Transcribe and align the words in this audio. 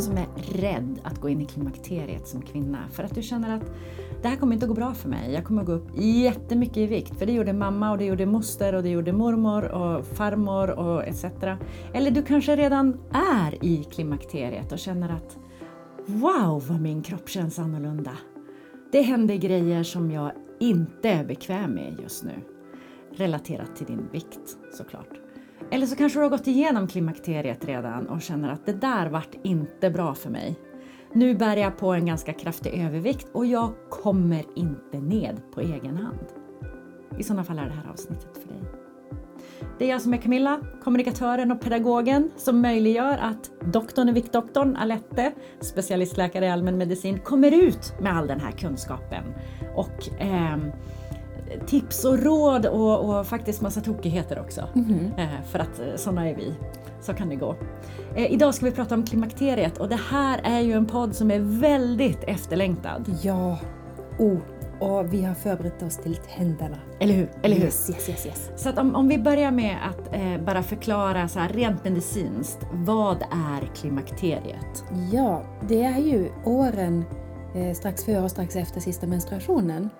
någon 0.00 0.06
som 0.06 0.18
är 0.18 0.60
rädd 0.60 1.00
att 1.04 1.20
gå 1.20 1.28
in 1.28 1.40
i 1.40 1.44
klimakteriet 1.44 2.28
som 2.28 2.42
kvinna 2.42 2.78
för 2.90 3.02
att 3.02 3.14
du 3.14 3.22
känner 3.22 3.56
att 3.56 3.72
det 4.22 4.28
här 4.28 4.36
kommer 4.36 4.54
inte 4.54 4.64
att 4.64 4.68
gå 4.68 4.74
bra 4.74 4.94
för 4.94 5.08
mig. 5.08 5.32
Jag 5.32 5.44
kommer 5.44 5.60
att 5.60 5.66
gå 5.66 5.72
upp 5.72 5.88
jättemycket 5.94 6.76
i 6.76 6.86
vikt 6.86 7.18
för 7.18 7.26
det 7.26 7.32
gjorde 7.32 7.52
mamma 7.52 7.90
och 7.90 7.98
det 7.98 8.04
gjorde 8.04 8.26
moster 8.26 8.74
och 8.74 8.82
det 8.82 8.88
gjorde 8.88 9.12
mormor 9.12 9.64
och 9.64 10.06
farmor 10.06 10.70
och 10.70 11.04
etc. 11.04 11.24
Eller 11.94 12.10
du 12.10 12.22
kanske 12.22 12.56
redan 12.56 13.00
är 13.12 13.64
i 13.64 13.84
klimakteriet 13.84 14.72
och 14.72 14.78
känner 14.78 15.08
att 15.12 15.38
Wow 16.06 16.64
vad 16.68 16.80
min 16.80 17.02
kropp 17.02 17.28
känns 17.28 17.58
annorlunda. 17.58 18.12
Det 18.92 19.02
händer 19.02 19.34
grejer 19.34 19.82
som 19.82 20.10
jag 20.10 20.32
inte 20.60 21.08
är 21.08 21.24
bekväm 21.24 21.70
med 21.70 21.96
just 22.02 22.24
nu. 22.24 22.34
Relaterat 23.12 23.76
till 23.76 23.86
din 23.86 24.08
vikt 24.12 24.56
såklart. 24.72 25.29
Eller 25.70 25.86
så 25.86 25.96
kanske 25.96 26.18
du 26.18 26.22
har 26.22 26.30
gått 26.30 26.46
igenom 26.46 26.88
klimakteriet 26.88 27.64
redan 27.64 28.06
och 28.08 28.22
känner 28.22 28.52
att 28.52 28.66
det 28.66 28.72
där 28.72 29.06
vart 29.06 29.34
inte 29.42 29.90
bra 29.90 30.14
för 30.14 30.30
mig. 30.30 30.58
Nu 31.12 31.34
bär 31.34 31.56
jag 31.56 31.78
på 31.78 31.92
en 31.92 32.06
ganska 32.06 32.32
kraftig 32.32 32.74
övervikt 32.74 33.28
och 33.32 33.46
jag 33.46 33.72
kommer 33.90 34.44
inte 34.54 35.00
ned 35.00 35.40
på 35.54 35.60
egen 35.60 35.96
hand. 35.96 36.26
I 37.18 37.22
sådana 37.22 37.44
fall 37.44 37.58
är 37.58 37.64
det 37.64 37.74
här 37.74 37.90
avsnittet 37.92 38.38
för 38.42 38.48
dig. 38.48 38.62
Det 39.78 39.84
är 39.84 39.88
jag 39.88 40.02
som 40.02 40.14
är 40.14 40.18
Camilla, 40.18 40.60
kommunikatören 40.84 41.52
och 41.52 41.60
pedagogen 41.60 42.30
som 42.36 42.60
möjliggör 42.60 43.18
att 43.18 43.50
doktorn 43.72 44.08
i 44.08 44.12
Viktdoktorn, 44.12 44.76
Alette, 44.76 45.32
specialistläkare 45.60 46.46
i 46.46 46.48
allmänmedicin, 46.48 47.18
kommer 47.18 47.52
ut 47.52 47.92
med 48.00 48.16
all 48.16 48.26
den 48.26 48.40
här 48.40 48.50
kunskapen 48.50 49.24
och 49.76 50.20
eh, 50.20 50.58
tips 51.66 52.04
och 52.04 52.18
råd 52.18 52.66
och, 52.66 53.18
och, 53.18 53.26
faktiskt 53.26 53.60
massa 53.60 53.80
tokigheter 53.80 54.40
också. 54.40 54.68
Mm. 54.74 55.10
För 55.44 55.58
att 55.58 55.80
eh, 55.80 55.96
sådana 55.96 56.28
är 56.28 56.34
vi. 56.34 56.54
Så 57.00 57.14
kan 57.14 57.28
det 57.28 57.36
gå. 57.36 57.56
Eh, 58.16 58.32
idag 58.32 58.54
ska 58.54 58.66
vi 58.66 58.72
prata 58.72 58.94
om 58.94 59.02
klimakteriet 59.06 59.78
och 59.78 59.88
det 59.88 60.00
här 60.10 60.40
är 60.44 60.60
ju 60.60 60.72
en 60.72 60.86
podd 60.86 61.14
som 61.14 61.30
är 61.30 61.60
väldigt 61.60 62.24
efterlängtad. 62.24 63.16
Ja, 63.22 63.58
oh, 64.18 64.38
och 64.80 65.12
vi 65.12 65.24
har 65.24 65.34
förberett 65.34 65.82
oss 65.82 65.96
till 65.96 66.16
tänderna. 66.16 66.76
Eller 67.00 67.14
hur? 67.14 67.30
Eller 67.42 67.56
hur? 67.56 67.64
Yes, 67.64 67.90
yes, 67.90 68.08
yes, 68.08 68.26
yes. 68.26 68.50
Så 68.56 68.68
att 68.68 68.78
om, 68.78 68.94
om 68.94 69.08
vi 69.08 69.18
börjar 69.18 69.50
med 69.50 69.76
att 69.90 70.14
eh, 70.14 70.44
bara 70.44 70.62
förklara 70.62 71.28
så 71.28 71.38
här, 71.38 71.48
rent 71.48 71.84
medicinskt, 71.84 72.66
vad 72.72 73.22
är 73.22 73.74
klimakteriet? 73.74 74.84
Ja, 75.12 75.42
det 75.68 75.82
är 75.82 75.98
ju 75.98 76.30
åren 76.44 77.04
eh, 77.54 77.74
strax 77.74 78.04
före 78.04 78.20
och 78.20 78.30
strax 78.30 78.56
efter 78.56 78.80
sista 78.80 79.06
menstruationen. 79.06 79.90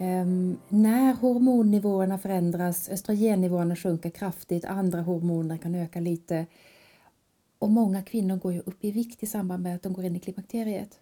Um, 0.00 0.58
när 0.68 1.14
hormonnivåerna 1.14 2.18
förändras, 2.18 2.88
östrogennivåerna 2.88 3.76
sjunker 3.76 4.10
kraftigt, 4.10 4.64
andra 4.64 5.00
hormoner 5.00 5.56
kan 5.56 5.74
öka 5.74 6.00
lite. 6.00 6.46
Och 7.58 7.70
många 7.70 8.02
kvinnor 8.02 8.36
går 8.36 8.52
ju 8.52 8.60
upp 8.60 8.84
i 8.84 8.90
vikt 8.90 9.22
i 9.22 9.26
samband 9.26 9.62
med 9.62 9.74
att 9.74 9.82
de 9.82 9.92
går 9.92 10.04
in 10.04 10.16
i 10.16 10.20
klimakteriet. 10.20 11.00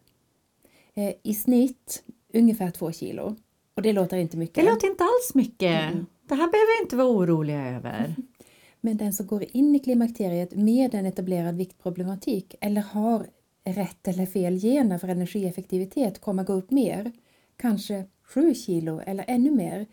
Eh, 0.94 1.12
I 1.22 1.34
snitt 1.34 2.02
ungefär 2.32 2.70
två 2.70 2.92
kilo. 2.92 3.36
Och 3.74 3.82
det 3.82 3.92
låter 3.92 4.16
inte 4.16 4.36
mycket. 4.36 4.54
Det 4.54 4.70
låter 4.70 4.86
inte 4.86 5.04
alls 5.04 5.34
mycket. 5.34 5.82
Mm. 5.82 6.06
Det 6.28 6.34
här 6.34 6.50
behöver 6.50 6.78
vi 6.78 6.84
inte 6.84 6.96
vara 6.96 7.08
oroliga 7.08 7.76
över. 7.76 8.14
Men 8.80 8.96
den 8.96 9.12
som 9.12 9.26
går 9.26 9.44
in 9.52 9.74
i 9.74 9.78
klimakteriet 9.78 10.54
med 10.54 10.94
en 10.94 11.06
etablerad 11.06 11.56
viktproblematik 11.56 12.54
eller 12.60 12.80
har 12.80 13.26
rätt 13.64 14.08
eller 14.08 14.26
fel 14.26 14.60
gener 14.60 14.98
för 14.98 15.08
energieffektivitet 15.08 16.20
kommer 16.20 16.44
gå 16.44 16.52
upp 16.52 16.70
mer. 16.70 17.12
Kanske 17.56 18.04
7 18.26 18.54
kilo 18.54 19.00
eller 19.06 19.24
ännu 19.28 19.50
mer. 19.50 19.86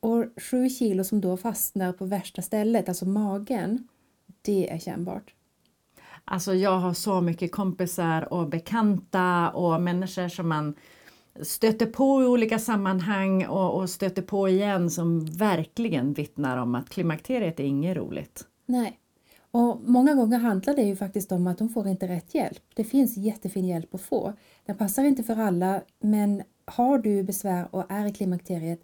Och 0.00 0.24
7 0.50 0.68
kilo 0.68 1.04
som 1.04 1.20
då 1.20 1.36
fastnar 1.36 1.92
på 1.92 2.04
värsta 2.04 2.42
stället, 2.42 2.88
alltså 2.88 3.06
magen, 3.06 3.88
det 4.42 4.70
är 4.70 4.78
kännbart. 4.78 5.34
Alltså 6.24 6.54
jag 6.54 6.78
har 6.78 6.94
så 6.94 7.20
mycket 7.20 7.52
kompisar 7.52 8.32
och 8.32 8.48
bekanta 8.48 9.50
och 9.50 9.82
människor 9.82 10.28
som 10.28 10.48
man 10.48 10.74
stöter 11.42 11.86
på 11.86 12.22
i 12.22 12.26
olika 12.26 12.58
sammanhang 12.58 13.46
och, 13.46 13.74
och 13.74 13.90
stöter 13.90 14.22
på 14.22 14.48
igen 14.48 14.90
som 14.90 15.24
verkligen 15.24 16.12
vittnar 16.12 16.56
om 16.56 16.74
att 16.74 16.90
klimakteriet 16.90 17.60
är 17.60 17.64
inget 17.64 17.96
roligt. 17.96 18.44
Nej. 18.66 18.98
Och 19.50 19.80
många 19.82 20.14
gånger 20.14 20.38
handlar 20.38 20.74
det 20.74 20.82
ju 20.82 20.96
faktiskt 20.96 21.32
om 21.32 21.46
att 21.46 21.58
de 21.58 21.68
får 21.68 21.88
inte 21.88 22.08
rätt 22.08 22.34
hjälp. 22.34 22.62
Det 22.74 22.84
finns 22.84 23.16
jättefin 23.16 23.66
hjälp 23.66 23.94
att 23.94 24.00
få. 24.00 24.32
Den 24.66 24.76
passar 24.76 25.04
inte 25.04 25.22
för 25.22 25.36
alla, 25.36 25.82
men 26.00 26.42
har 26.70 26.98
du 26.98 27.22
besvär 27.22 27.68
och 27.70 27.84
är 27.88 28.06
i 28.06 28.12
klimakteriet, 28.12 28.80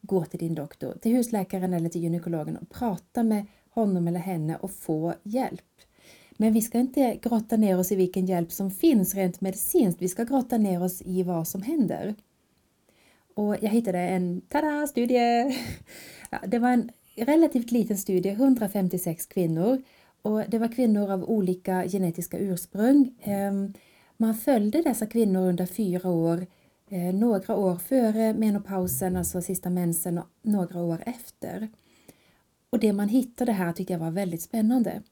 gå 0.00 0.24
till 0.24 0.38
din 0.38 0.54
doktor, 0.54 0.98
till 1.02 1.12
husläkaren 1.12 1.72
eller 1.72 1.88
till 1.88 2.02
gynekologen 2.02 2.56
och 2.56 2.70
prata 2.70 3.22
med 3.22 3.46
honom 3.70 4.08
eller 4.08 4.20
henne 4.20 4.56
och 4.56 4.70
få 4.70 5.14
hjälp. 5.22 5.60
Men 6.36 6.52
vi 6.52 6.62
ska 6.62 6.78
inte 6.78 7.18
grotta 7.22 7.56
ner 7.56 7.78
oss 7.78 7.92
i 7.92 7.96
vilken 7.96 8.26
hjälp 8.26 8.52
som 8.52 8.70
finns 8.70 9.14
rent 9.14 9.40
medicinskt, 9.40 10.02
vi 10.02 10.08
ska 10.08 10.24
grotta 10.24 10.58
ner 10.58 10.82
oss 10.82 11.02
i 11.02 11.22
vad 11.22 11.48
som 11.48 11.62
händer. 11.62 12.14
Och 13.34 13.56
jag 13.60 13.70
hittade 13.70 13.98
en 13.98 14.40
tada, 14.40 14.86
studie! 14.86 15.56
Ja, 16.30 16.38
det 16.46 16.58
var 16.58 16.70
en 16.70 16.90
relativt 17.16 17.70
liten 17.70 17.98
studie, 17.98 18.28
156 18.28 19.26
kvinnor 19.26 19.82
och 20.22 20.42
det 20.48 20.58
var 20.58 20.68
kvinnor 20.68 21.10
av 21.10 21.24
olika 21.24 21.84
genetiska 21.88 22.38
ursprung. 22.38 23.14
Ehm, 23.22 23.72
man 24.16 24.34
följde 24.34 24.82
dessa 24.82 25.06
kvinnor 25.06 25.48
under 25.48 25.66
fyra 25.66 26.10
år, 26.10 26.46
Eh, 26.94 27.14
några 27.14 27.56
år 27.56 27.76
före 27.76 28.34
menopausen, 28.34 29.16
alltså 29.16 29.42
sista 29.42 29.70
mensen, 29.70 30.18
och 30.18 30.26
några 30.42 30.82
år 30.82 31.02
efter. 31.06 31.68
Och 32.70 32.78
det 32.78 32.92
man 32.92 33.08
hittade 33.08 33.52
här 33.52 33.72
tyckte 33.72 33.92
jag 33.92 34.00
var 34.00 34.10
väldigt 34.10 34.42
spännande. 34.42 35.02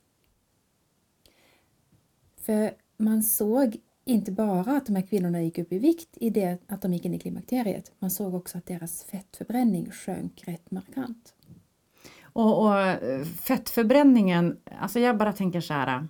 För 2.36 2.74
man 2.96 3.22
såg 3.22 3.76
inte 4.04 4.32
bara 4.32 4.76
att 4.76 4.86
de 4.86 4.96
här 4.96 5.02
kvinnorna 5.02 5.42
gick 5.42 5.58
upp 5.58 5.72
i 5.72 5.78
vikt 5.78 6.08
i 6.12 6.30
det 6.30 6.58
att 6.66 6.82
de 6.82 6.92
gick 6.92 7.04
in 7.04 7.14
i 7.14 7.18
klimakteriet, 7.18 7.92
man 7.98 8.10
såg 8.10 8.34
också 8.34 8.58
att 8.58 8.66
deras 8.66 9.04
fettförbränning 9.04 9.90
sjönk 9.90 10.42
rätt 10.46 10.70
markant. 10.70 11.34
Och, 12.22 12.62
och 12.62 12.80
eh, 12.80 13.24
fettförbränningen, 13.24 14.56
alltså 14.78 15.00
jag 15.00 15.16
bara 15.16 15.32
tänker 15.32 15.60
så 15.60 15.74
här. 15.74 16.08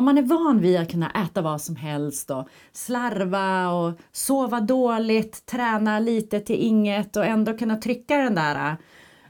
Om 0.00 0.04
man 0.04 0.18
är 0.18 0.22
van 0.22 0.60
vid 0.60 0.76
att 0.76 0.90
kunna 0.90 1.10
äta 1.10 1.42
vad 1.42 1.60
som 1.60 1.76
helst 1.76 2.30
och 2.30 2.48
slarva 2.72 3.70
och 3.70 3.98
sova 4.12 4.60
dåligt, 4.60 5.46
träna 5.46 5.98
lite 5.98 6.40
till 6.40 6.56
inget 6.56 7.16
och 7.16 7.24
ändå 7.24 7.58
kunna 7.58 7.76
trycka 7.76 8.16
den 8.16 8.34
där 8.34 8.70
äh, 8.70 8.76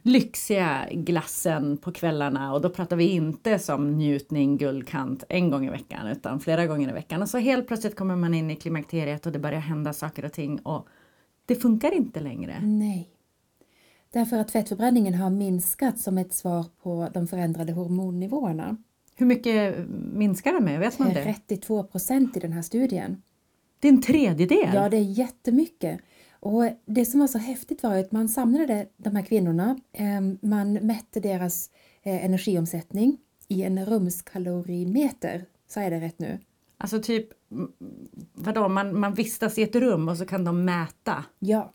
lyxiga 0.03 0.87
glassen 0.93 1.77
på 1.77 1.93
kvällarna 1.93 2.53
och 2.53 2.61
då 2.61 2.71
pratar 2.71 2.97
vi 2.97 3.09
inte 3.09 3.59
som 3.59 3.93
njutning, 3.99 4.57
guldkant 4.57 5.25
en 5.29 5.51
gång 5.51 5.67
i 5.67 5.71
veckan 5.71 6.07
utan 6.07 6.41
flera 6.41 6.67
gånger 6.67 6.89
i 6.89 6.93
veckan. 6.93 7.23
Och 7.23 7.29
så 7.29 7.39
helt 7.39 7.67
plötsligt 7.67 7.97
kommer 7.97 8.17
man 8.17 8.35
in 8.35 8.51
i 8.51 8.57
klimakteriet 8.57 9.27
och 9.27 9.33
det 9.33 9.39
börjar 9.39 9.61
hända 9.61 9.93
saker 9.93 10.25
och 10.25 10.33
ting 10.33 10.59
och 10.59 10.89
det 11.47 11.55
funkar 11.55 11.95
inte 11.95 12.21
längre. 12.21 12.61
Nej. 12.63 13.11
Därför 14.13 14.37
att 14.37 14.51
fettförbränningen 14.51 15.15
har 15.15 15.31
minskat 15.31 15.99
som 15.99 16.19
ett 16.19 16.35
svar 16.35 16.67
på 16.83 17.09
de 17.15 17.27
förändrade 17.27 17.73
hormonnivåerna. 17.73 18.77
Hur 19.21 19.27
mycket 19.27 19.89
minskar 20.13 20.53
den 20.53 20.65
med? 20.65 20.81
Vet 20.81 20.99
man 20.99 21.09
det? 21.09 21.23
32 21.23 21.85
procent 21.85 22.37
i 22.37 22.41
den 22.41 22.53
här 22.53 22.63
studien. 22.63 23.23
Det 23.81 23.89
är 23.89 23.93
en 23.93 24.03
tredjedel? 24.03 24.75
Ja, 24.75 24.89
det 24.89 24.97
är 24.97 25.01
jättemycket. 25.01 26.01
Och 26.33 26.65
det 26.87 27.05
som 27.05 27.21
var 27.21 27.27
så 27.27 27.39
häftigt 27.39 27.83
var 27.83 27.97
att 27.97 28.13
man 28.13 28.29
samlade 28.29 28.87
de 28.97 29.17
här 29.17 29.23
kvinnorna, 29.23 29.79
ehm, 29.93 30.39
man 30.43 30.73
mätte 30.73 31.21
deras 31.21 31.71
eh, 32.03 32.25
energiomsättning 32.25 33.19
i 33.49 33.63
en 33.63 33.87
rumskalorimeter. 33.87 35.45
Sa 35.69 35.83
jag 35.83 35.93
det 35.93 36.01
rätt 36.01 36.19
nu? 36.19 36.39
Alltså 36.79 37.03
typ, 37.03 37.29
vadå, 38.33 38.69
man, 38.69 39.01
man 39.01 39.15
vistas 39.15 39.59
i 39.59 39.63
ett 39.63 39.77
rum 39.77 40.09
och 40.09 40.17
så 40.17 40.27
kan 40.27 40.45
de 40.45 40.65
mäta? 40.65 41.25
Ja. 41.39 41.73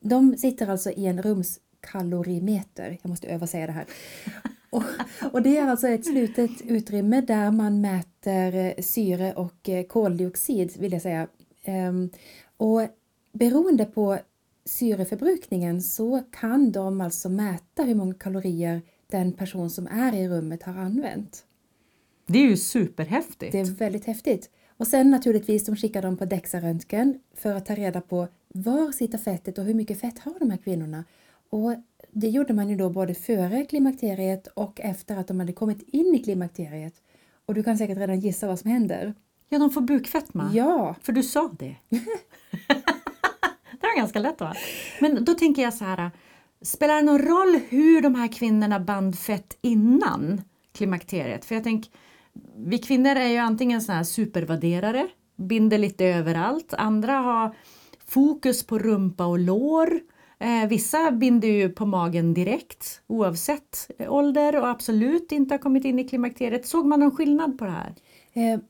De 0.00 0.36
sitter 0.36 0.70
alltså 0.70 0.90
i 0.90 1.06
en 1.06 1.22
rumskalorimeter. 1.22 2.98
Jag 3.02 3.08
måste 3.08 3.28
översäga 3.28 3.66
det 3.66 3.72
här. 3.72 3.86
Och, 4.70 4.82
och 5.32 5.42
det 5.42 5.56
är 5.56 5.66
alltså 5.66 5.88
ett 5.88 6.06
slutet 6.06 6.50
utrymme 6.64 7.20
där 7.20 7.50
man 7.50 7.80
mäter 7.80 8.54
eh, 8.54 8.82
syre 8.82 9.34
och 9.34 9.68
eh, 9.68 9.86
koldioxid 9.86 10.72
vill 10.78 10.92
jag 10.92 11.02
säga. 11.02 11.28
Um, 11.66 12.10
och 12.56 12.88
Beroende 13.32 13.84
på 13.84 14.18
syreförbrukningen 14.64 15.82
så 15.82 16.22
kan 16.32 16.72
de 16.72 17.00
alltså 17.00 17.28
mäta 17.28 17.82
hur 17.82 17.94
många 17.94 18.14
kalorier 18.14 18.82
den 19.10 19.32
person 19.32 19.70
som 19.70 19.86
är 19.86 20.14
i 20.14 20.28
rummet 20.28 20.62
har 20.62 20.72
använt. 20.72 21.44
Det 22.26 22.38
är 22.38 22.46
ju 22.46 22.56
superhäftigt! 22.56 23.52
Det 23.52 23.60
är 23.60 23.64
väldigt 23.64 24.04
häftigt. 24.04 24.50
Och 24.76 24.86
sen 24.86 25.10
naturligtvis, 25.10 25.66
de 25.66 25.76
skickar 25.76 26.02
dem 26.02 26.16
på 26.16 26.24
DEXA-röntgen 26.24 27.20
för 27.34 27.54
att 27.54 27.66
ta 27.66 27.74
reda 27.74 28.00
på 28.00 28.28
var 28.48 28.92
sitter 28.92 29.18
fettet 29.18 29.58
och 29.58 29.64
hur 29.64 29.74
mycket 29.74 30.00
fett 30.00 30.18
har 30.18 30.38
de 30.38 30.50
här 30.50 30.58
kvinnorna? 30.58 31.04
Och 31.50 31.74
det 32.12 32.28
gjorde 32.28 32.54
man 32.54 32.68
ju 32.68 32.76
då 32.76 32.90
både 32.90 33.14
före 33.14 33.64
klimakteriet 33.64 34.46
och 34.46 34.80
efter 34.80 35.16
att 35.16 35.28
de 35.28 35.40
hade 35.40 35.52
kommit 35.52 35.82
in 35.82 36.14
i 36.14 36.18
klimakteriet. 36.18 36.94
Och 37.46 37.54
du 37.54 37.62
kan 37.62 37.78
säkert 37.78 37.98
redan 37.98 38.20
gissa 38.20 38.46
vad 38.46 38.58
som 38.58 38.70
händer. 38.70 39.14
Ja, 39.48 39.58
de 39.58 39.70
får 39.70 39.80
bukfetma. 39.80 40.50
Ja! 40.54 40.94
För 41.02 41.12
du 41.12 41.22
sa 41.22 41.50
det. 41.58 41.76
Det 43.80 43.86
var 43.86 43.96
ganska 43.96 44.18
lätt 44.18 44.40
va? 44.40 44.54
Men 45.00 45.24
då 45.24 45.34
tänker 45.34 45.62
jag 45.62 45.74
så 45.74 45.84
här, 45.84 46.10
spelar 46.62 46.96
det 46.96 47.02
någon 47.02 47.18
roll 47.18 47.60
hur 47.68 48.02
de 48.02 48.14
här 48.14 48.28
kvinnorna 48.28 48.80
band 48.80 49.18
fett 49.18 49.58
innan 49.60 50.42
klimakteriet? 50.72 51.44
För 51.44 51.54
jag 51.54 51.64
tänker, 51.64 51.92
vi 52.56 52.78
kvinnor 52.78 53.16
är 53.16 53.28
ju 53.28 53.36
antingen 53.36 53.82
såna 53.82 53.96
här 53.96 54.04
supervärderare, 54.04 55.08
binder 55.36 55.78
lite 55.78 56.04
överallt. 56.04 56.74
Andra 56.74 57.12
har 57.12 57.56
fokus 58.06 58.66
på 58.66 58.78
rumpa 58.78 59.26
och 59.26 59.38
lår. 59.38 60.00
Eh, 60.38 60.68
vissa 60.68 61.10
binder 61.10 61.48
ju 61.48 61.68
på 61.68 61.86
magen 61.86 62.34
direkt 62.34 63.00
oavsett 63.06 63.90
ålder 64.08 64.60
och 64.60 64.68
absolut 64.68 65.32
inte 65.32 65.54
har 65.54 65.58
kommit 65.58 65.84
in 65.84 65.98
i 65.98 66.08
klimakteriet. 66.08 66.66
Såg 66.66 66.86
man 66.86 67.00
någon 67.00 67.16
skillnad 67.16 67.58
på 67.58 67.64
det 67.64 67.70
här? 67.70 67.94
Eh, 68.32 68.60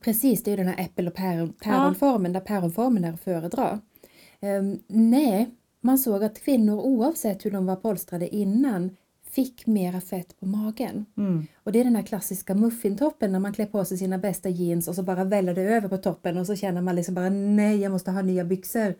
precis, 0.00 0.42
det 0.42 0.50
är 0.50 0.52
ju 0.52 0.56
den 0.56 0.74
här 0.74 0.84
äppel 0.84 1.06
och 1.08 1.14
päron, 1.14 1.52
päronformen 1.52 2.32
där 2.32 2.40
päronformen 2.40 3.04
är 3.04 3.12
att 3.12 3.20
föredra. 3.20 3.80
Eh, 4.40 4.62
nej, 4.86 5.50
man 5.80 5.98
såg 5.98 6.24
att 6.24 6.44
kvinnor 6.44 6.80
oavsett 6.80 7.44
hur 7.44 7.50
de 7.50 7.66
var 7.66 7.76
polstrade 7.76 8.28
innan 8.28 8.96
fick 9.30 9.66
mera 9.66 10.00
fett 10.00 10.40
på 10.40 10.46
magen. 10.46 11.06
Mm. 11.16 11.46
Och 11.64 11.72
det 11.72 11.80
är 11.80 11.84
den 11.84 11.96
här 11.96 12.02
klassiska 12.02 12.54
muffintoppen 12.54 13.32
när 13.32 13.38
man 13.38 13.52
klär 13.52 13.66
på 13.66 13.84
sig 13.84 13.98
sina 13.98 14.18
bästa 14.18 14.48
jeans 14.48 14.88
och 14.88 14.94
så 14.94 15.02
bara 15.02 15.24
väller 15.24 15.54
det 15.54 15.62
över 15.62 15.88
på 15.88 15.96
toppen 15.96 16.38
och 16.38 16.46
så 16.46 16.56
känner 16.56 16.82
man 16.82 16.96
liksom 16.96 17.14
bara 17.14 17.28
nej, 17.28 17.80
jag 17.80 17.92
måste 17.92 18.10
ha 18.10 18.22
nya 18.22 18.44
byxor. 18.44 18.94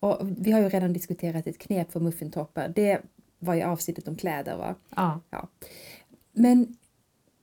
Och 0.00 0.18
vi 0.38 0.52
har 0.52 0.60
ju 0.60 0.68
redan 0.68 0.92
diskuterat 0.92 1.46
ett 1.46 1.58
knep 1.58 1.92
för 1.92 2.00
muffintoppar. 2.00 2.68
Det 2.68 3.00
var 3.38 3.54
ju 3.54 3.62
avsnittet 3.62 4.08
om 4.08 4.16
kläder 4.16 4.56
va? 4.56 4.74
Ja. 4.96 5.20
Ja. 5.30 5.48
Men 6.32 6.76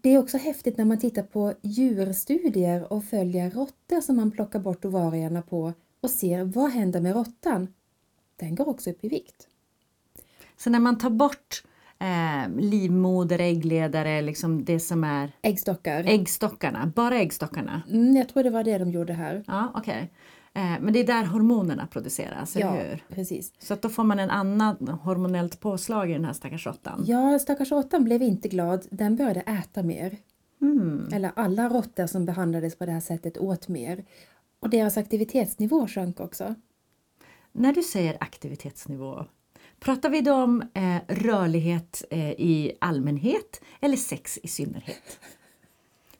det 0.01 0.09
är 0.09 0.17
också 0.17 0.37
häftigt 0.37 0.77
när 0.77 0.85
man 0.85 0.97
tittar 0.99 1.23
på 1.23 1.53
djurstudier 1.61 2.93
och 2.93 3.03
följer 3.03 3.49
råttor 3.49 4.01
som 4.01 4.15
man 4.15 4.31
plockar 4.31 4.59
bort 4.59 4.85
ovarierna 4.85 5.41
på 5.41 5.73
och 6.01 6.09
ser 6.09 6.43
vad 6.43 6.71
händer 6.71 7.01
med 7.01 7.13
råttan. 7.13 7.73
Den 8.35 8.55
går 8.55 8.69
också 8.69 8.89
upp 8.89 9.03
i 9.03 9.09
vikt. 9.09 9.47
Så 10.57 10.69
när 10.69 10.79
man 10.79 10.97
tar 10.97 11.09
bort 11.09 11.63
eh, 11.99 12.49
livmoder, 12.59 13.39
äggledare, 13.39 14.21
liksom 14.21 14.65
det 14.65 14.79
som 14.79 15.03
är 15.03 15.31
Äggstockar. 15.41 16.03
äggstockarna, 16.07 16.91
bara 16.95 17.19
äggstockarna. 17.19 17.81
Mm, 17.89 18.15
jag 18.15 18.29
tror 18.29 18.43
det 18.43 18.49
var 18.49 18.63
det 18.63 18.77
de 18.77 18.91
gjorde 18.91 19.13
här. 19.13 19.43
Ja, 19.47 19.71
okej. 19.75 19.99
Eh, 20.01 20.07
men 20.53 20.93
det 20.93 20.99
är 20.99 21.03
där 21.03 21.23
hormonerna 21.23 21.87
produceras, 21.87 22.55
Ja, 22.55 22.75
eller 22.75 22.89
hur? 22.89 23.03
precis. 23.15 23.53
Så 23.59 23.73
att 23.73 23.81
då 23.81 23.89
får 23.89 24.03
man 24.03 24.19
en 24.19 24.29
annan 24.29 24.87
hormonellt 24.87 25.59
påslag 25.59 26.09
i 26.09 26.13
den 26.13 26.25
här 26.25 26.33
stackars 26.33 26.65
råttan. 26.65 27.03
Ja, 27.07 27.39
stackars 27.39 27.71
råttan 27.71 28.03
blev 28.03 28.21
inte 28.21 28.47
glad. 28.47 28.87
Den 28.89 29.15
började 29.15 29.39
äta 29.41 29.83
mer. 29.83 30.17
Mm. 30.61 31.07
Eller 31.13 31.31
alla 31.35 31.69
råttor 31.69 32.07
som 32.07 32.25
behandlades 32.25 32.75
på 32.75 32.85
det 32.85 32.91
här 32.91 32.99
sättet 32.99 33.37
åt 33.37 33.67
mer. 33.67 34.05
Och 34.59 34.69
deras 34.69 34.97
aktivitetsnivå 34.97 35.87
sjönk 35.87 36.19
också. 36.19 36.55
När 37.51 37.73
du 37.73 37.83
säger 37.83 38.17
aktivitetsnivå, 38.19 39.25
pratar 39.79 40.09
vi 40.09 40.21
då 40.21 40.33
om 40.33 40.61
eh, 40.73 40.95
rörlighet 41.07 42.03
eh, 42.09 42.31
i 42.31 42.77
allmänhet 42.81 43.61
eller 43.81 43.97
sex 43.97 44.39
i 44.43 44.47
synnerhet? 44.47 45.19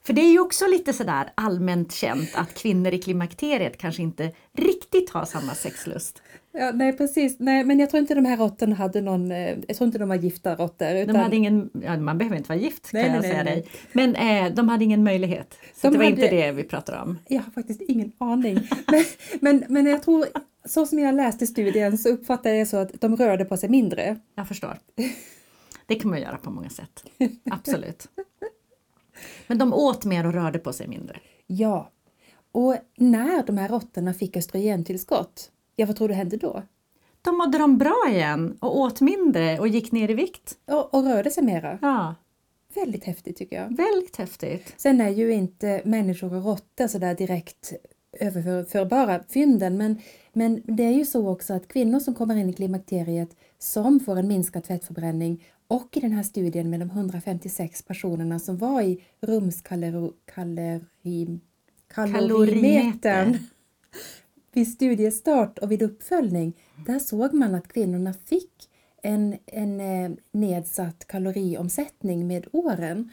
För 0.06 0.12
det 0.12 0.20
är 0.20 0.30
ju 0.32 0.40
också 0.40 0.66
lite 0.66 0.92
sådär 0.92 1.28
allmänt 1.34 1.92
känt 1.92 2.30
att 2.34 2.54
kvinnor 2.54 2.92
i 2.92 2.98
klimakteriet 2.98 3.78
kanske 3.78 4.02
inte 4.02 4.32
riktigt 4.58 5.10
har 5.10 5.24
samma 5.24 5.54
sexlust. 5.54 6.22
Ja, 6.52 6.70
nej, 6.74 6.92
precis. 6.96 7.36
Nej, 7.38 7.64
men 7.64 7.78
jag 7.78 7.90
tror 7.90 8.00
inte 8.00 8.14
de 8.14 8.24
här 8.24 8.36
råttorna 8.36 8.74
hade 8.74 9.00
någon... 9.00 9.32
eh, 9.32 9.56
Jag 9.68 9.76
tror 9.76 9.86
inte 9.86 9.98
de 9.98 10.08
var 10.08 10.16
gifta 10.16 10.54
råttor. 10.56 10.86
De 10.94 11.00
Utan 11.02 11.16
hade 11.16 11.36
ingen, 11.36 11.70
ja, 11.84 11.96
man 11.98 12.18
behöver 12.18 12.36
inte 12.36 12.48
vara 12.48 12.58
gift 12.58 12.90
Nej, 12.92 13.02
kan 13.04 13.12
nej, 13.12 13.16
jag 13.16 13.32
säga 13.32 13.44
dig. 13.44 13.66
Men 13.92 14.14
eh, 14.16 14.54
de 14.54 14.68
hade 14.68 14.84
ingen 14.84 15.04
möjlighet. 15.04 15.54
Så 15.74 15.86
De 15.86 15.90
det 15.92 15.98
var 15.98 16.04
hade- 16.04 16.22
inte 16.22 16.36
det 16.36 16.52
vi 16.52 16.64
pratar 16.64 17.02
om. 17.02 17.18
Jag 17.28 17.42
har 17.42 17.50
faktiskt 17.52 17.80
ingen 17.80 18.12
aning. 18.18 18.54
Men, 18.90 19.04
men, 19.40 19.64
men 19.68 19.86
jag 19.86 20.02
tror, 20.02 20.26
så 20.64 20.86
som 20.86 20.98
jag 20.98 21.14
läste 21.14 21.46
studien 21.46 21.98
så 21.98 22.08
uppfattar 22.08 22.50
jag 22.50 22.68
så 22.68 22.76
att 22.76 23.00
de 23.00 23.16
rörde 23.16 23.44
på 23.44 23.56
sig 23.56 23.68
mindre. 23.68 24.16
Jag 24.34 24.48
förstår. 24.48 24.78
Det 25.86 25.94
kan 25.94 26.10
man 26.10 26.20
göra 26.20 26.36
på 26.36 26.50
många 26.50 26.70
sätt. 26.70 27.04
Absolut. 27.50 28.08
Men 29.46 29.58
de 29.58 29.72
åt 29.74 30.04
mer 30.04 30.26
och 30.26 30.32
rörde 30.32 30.58
på 30.58 30.72
sig 30.72 30.88
mindre. 30.88 31.20
Ja. 31.46 31.90
Och 32.52 32.76
när 32.96 33.42
de 33.46 33.58
här 33.58 33.68
råttorna 33.68 34.14
fick 34.14 34.36
östrogentillskott, 34.36 35.50
ja 35.76 35.86
vad 35.86 35.96
tror 35.96 36.08
du 36.08 36.14
hände 36.14 36.36
då? 36.36 36.62
Då 37.22 37.32
mådde 37.32 37.58
de 37.58 37.78
bra 37.78 38.04
igen 38.08 38.56
och 38.60 38.78
åt 38.78 39.00
mindre 39.00 39.58
och 39.58 39.68
gick 39.68 39.92
ner 39.92 40.10
i 40.10 40.14
vikt. 40.14 40.58
Och, 40.66 40.94
och 40.94 41.04
rörde 41.04 41.30
sig 41.30 41.44
mera. 41.44 41.78
Ja, 41.82 42.14
Väldigt 42.74 43.04
häftigt 43.04 43.36
tycker 43.36 43.56
jag. 43.56 43.76
väldigt 43.76 44.16
häftigt. 44.16 44.74
Sen 44.76 45.00
är 45.00 45.08
ju 45.08 45.32
inte 45.32 45.82
människor 45.84 46.34
och 46.34 46.44
råttor 46.44 46.86
sådär 46.86 47.14
direkt 47.14 47.72
överförbara 48.20 49.24
fynden 49.28 49.76
men, 49.76 49.98
men 50.32 50.62
det 50.64 50.82
är 50.82 50.92
ju 50.92 51.04
så 51.04 51.28
också 51.28 51.54
att 51.54 51.68
kvinnor 51.68 52.00
som 52.00 52.14
kommer 52.14 52.36
in 52.36 52.50
i 52.50 52.52
klimakteriet 52.52 53.36
som 53.58 54.00
får 54.00 54.16
en 54.16 54.28
minskad 54.28 54.66
fettförbränning 54.66 55.44
och 55.68 55.96
i 55.96 56.00
den 56.00 56.12
här 56.12 56.22
studien 56.22 56.70
med 56.70 56.80
de 56.80 56.90
156 56.90 57.82
personerna 57.82 58.38
som 58.38 58.56
var 58.56 58.82
i 58.82 59.04
rumskalori, 59.20 60.10
kalorimetern 61.94 63.38
vid 64.52 64.72
studiestart 64.72 65.58
och 65.58 65.72
vid 65.72 65.82
uppföljning, 65.82 66.52
där 66.86 66.98
såg 66.98 67.34
man 67.34 67.54
att 67.54 67.68
kvinnorna 67.68 68.14
fick 68.26 68.70
en, 69.02 69.36
en 69.46 69.80
eh, 69.80 70.10
nedsatt 70.32 71.06
kaloriomsättning 71.06 72.26
med 72.26 72.46
åren. 72.52 73.10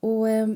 Och 0.00 0.28
eh, 0.28 0.48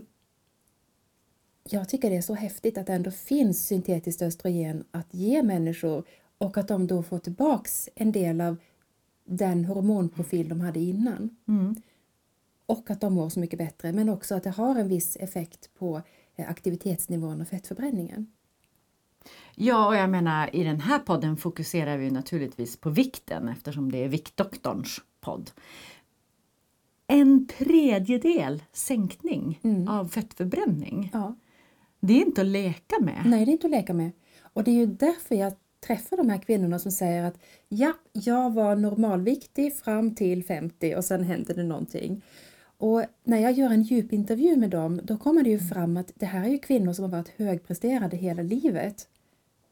jag 1.72 1.88
tycker 1.88 2.10
det 2.10 2.16
är 2.16 2.22
så 2.22 2.34
häftigt 2.34 2.78
att 2.78 2.86
det 2.86 2.92
ändå 2.92 3.10
finns 3.10 3.66
syntetiskt 3.66 4.22
östrogen 4.22 4.84
att 4.90 5.14
ge 5.14 5.42
människor 5.42 6.04
och 6.38 6.58
att 6.58 6.68
de 6.68 6.86
då 6.86 7.02
får 7.02 7.18
tillbaks 7.18 7.88
en 7.94 8.12
del 8.12 8.40
av 8.40 8.56
den 9.24 9.64
hormonprofil 9.64 10.48
de 10.48 10.60
hade 10.60 10.80
innan. 10.80 11.36
Mm. 11.48 11.76
Och 12.66 12.90
att 12.90 13.00
de 13.00 13.14
mår 13.14 13.28
så 13.28 13.40
mycket 13.40 13.58
bättre, 13.58 13.92
men 13.92 14.08
också 14.08 14.34
att 14.34 14.42
det 14.42 14.50
har 14.50 14.76
en 14.76 14.88
viss 14.88 15.16
effekt 15.16 15.70
på 15.78 16.02
eh, 16.36 16.50
aktivitetsnivån 16.50 17.40
och 17.40 17.48
fettförbränningen. 17.48 18.26
Ja, 19.54 19.86
och 19.86 19.96
jag 19.96 20.10
menar 20.10 20.56
i 20.56 20.64
den 20.64 20.80
här 20.80 20.98
podden 20.98 21.36
fokuserar 21.36 21.96
vi 21.96 22.10
naturligtvis 22.10 22.76
på 22.76 22.90
vikten 22.90 23.48
eftersom 23.48 23.92
det 23.92 24.04
är 24.04 24.08
Viktdoktorns 24.08 25.00
podd. 25.20 25.50
En 27.06 27.46
tredjedel 27.46 28.62
sänkning 28.72 29.60
Mm. 29.62 29.88
av 29.88 30.08
fettförbränning. 30.08 31.10
Ja. 31.12 31.36
Det 32.00 32.12
är 32.12 32.26
inte 32.26 32.40
att 32.40 32.46
leka 32.46 33.00
med. 33.00 33.22
Nej, 33.26 33.44
det 33.44 33.50
är 33.50 33.52
inte 33.52 33.66
att 33.66 33.70
leka 33.70 33.94
med. 33.94 34.10
Och 34.42 34.64
det 34.64 34.70
är 34.70 34.74
ju 34.74 34.86
därför 34.86 35.34
jag 35.34 35.52
träffar 35.86 36.16
de 36.16 36.30
här 36.30 36.38
kvinnorna 36.38 36.78
som 36.78 36.92
säger 36.92 37.24
att 37.24 37.38
ja, 37.68 37.92
jag 38.12 38.54
var 38.54 38.76
normalviktig 38.76 39.76
fram 39.76 40.14
till 40.14 40.44
50 40.44 40.94
och 40.94 41.04
sen 41.04 41.24
hände 41.24 41.54
det 41.54 41.62
någonting. 41.62 42.22
Och 42.78 43.04
när 43.24 43.38
jag 43.38 43.52
gör 43.52 43.70
en 43.70 43.82
djupintervju 43.82 44.56
med 44.56 44.70
dem, 44.70 45.00
då 45.04 45.16
kommer 45.16 45.42
det 45.42 45.50
ju 45.50 45.58
fram 45.58 45.96
att 45.96 46.12
det 46.14 46.26
här 46.26 46.44
är 46.44 46.48
ju 46.48 46.58
kvinnor 46.58 46.92
som 46.92 47.04
har 47.04 47.10
varit 47.10 47.28
högpresterande 47.36 48.16
hela 48.16 48.42
livet. 48.42 49.08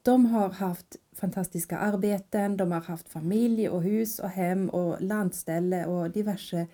De 0.03 0.27
har 0.27 0.51
haft 0.51 0.97
fantastiska 1.13 1.79
arbeten, 1.79 2.57
de 2.57 2.73
har 2.73 2.81
haft 2.81 3.09
familj 3.09 3.69
och 3.69 3.83
hus 3.83 4.19
och 4.19 4.29
hem 4.29 4.69
och 4.69 5.03
landställe 5.03 5.87
och 5.87 6.11
diverse. 6.11 6.67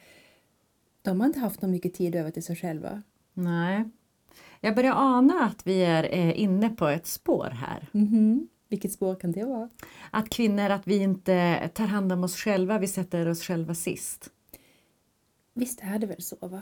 De 1.02 1.20
har 1.20 1.26
inte 1.26 1.38
haft 1.38 1.62
någon 1.62 1.70
mycket 1.70 1.94
tid 1.94 2.14
över 2.14 2.30
till 2.30 2.44
sig 2.44 2.56
själva. 2.56 3.02
Nej. 3.34 3.84
Jag 4.60 4.74
börjar 4.74 4.92
ana 4.92 5.44
att 5.44 5.66
vi 5.66 5.82
är 5.82 6.04
eh, 6.04 6.40
inne 6.40 6.68
på 6.68 6.88
ett 6.88 7.06
spår 7.06 7.50
här. 7.50 7.88
Mhm. 7.92 8.48
Vilket 8.68 8.92
spår 8.92 9.14
kan 9.14 9.32
det 9.32 9.44
vara? 9.44 9.68
Att 10.10 10.30
kvinnor, 10.30 10.70
att 10.70 10.86
vi 10.86 10.96
inte 10.96 11.68
tar 11.74 11.86
hand 11.86 12.12
om 12.12 12.24
oss 12.24 12.36
själva, 12.36 12.78
vi 12.78 12.86
sätter 12.86 13.28
oss 13.28 13.42
själva 13.42 13.74
sist. 13.74 14.30
Visst 15.54 15.80
är 15.82 15.98
det 15.98 16.06
väl 16.06 16.22
så 16.22 16.36
va? 16.40 16.60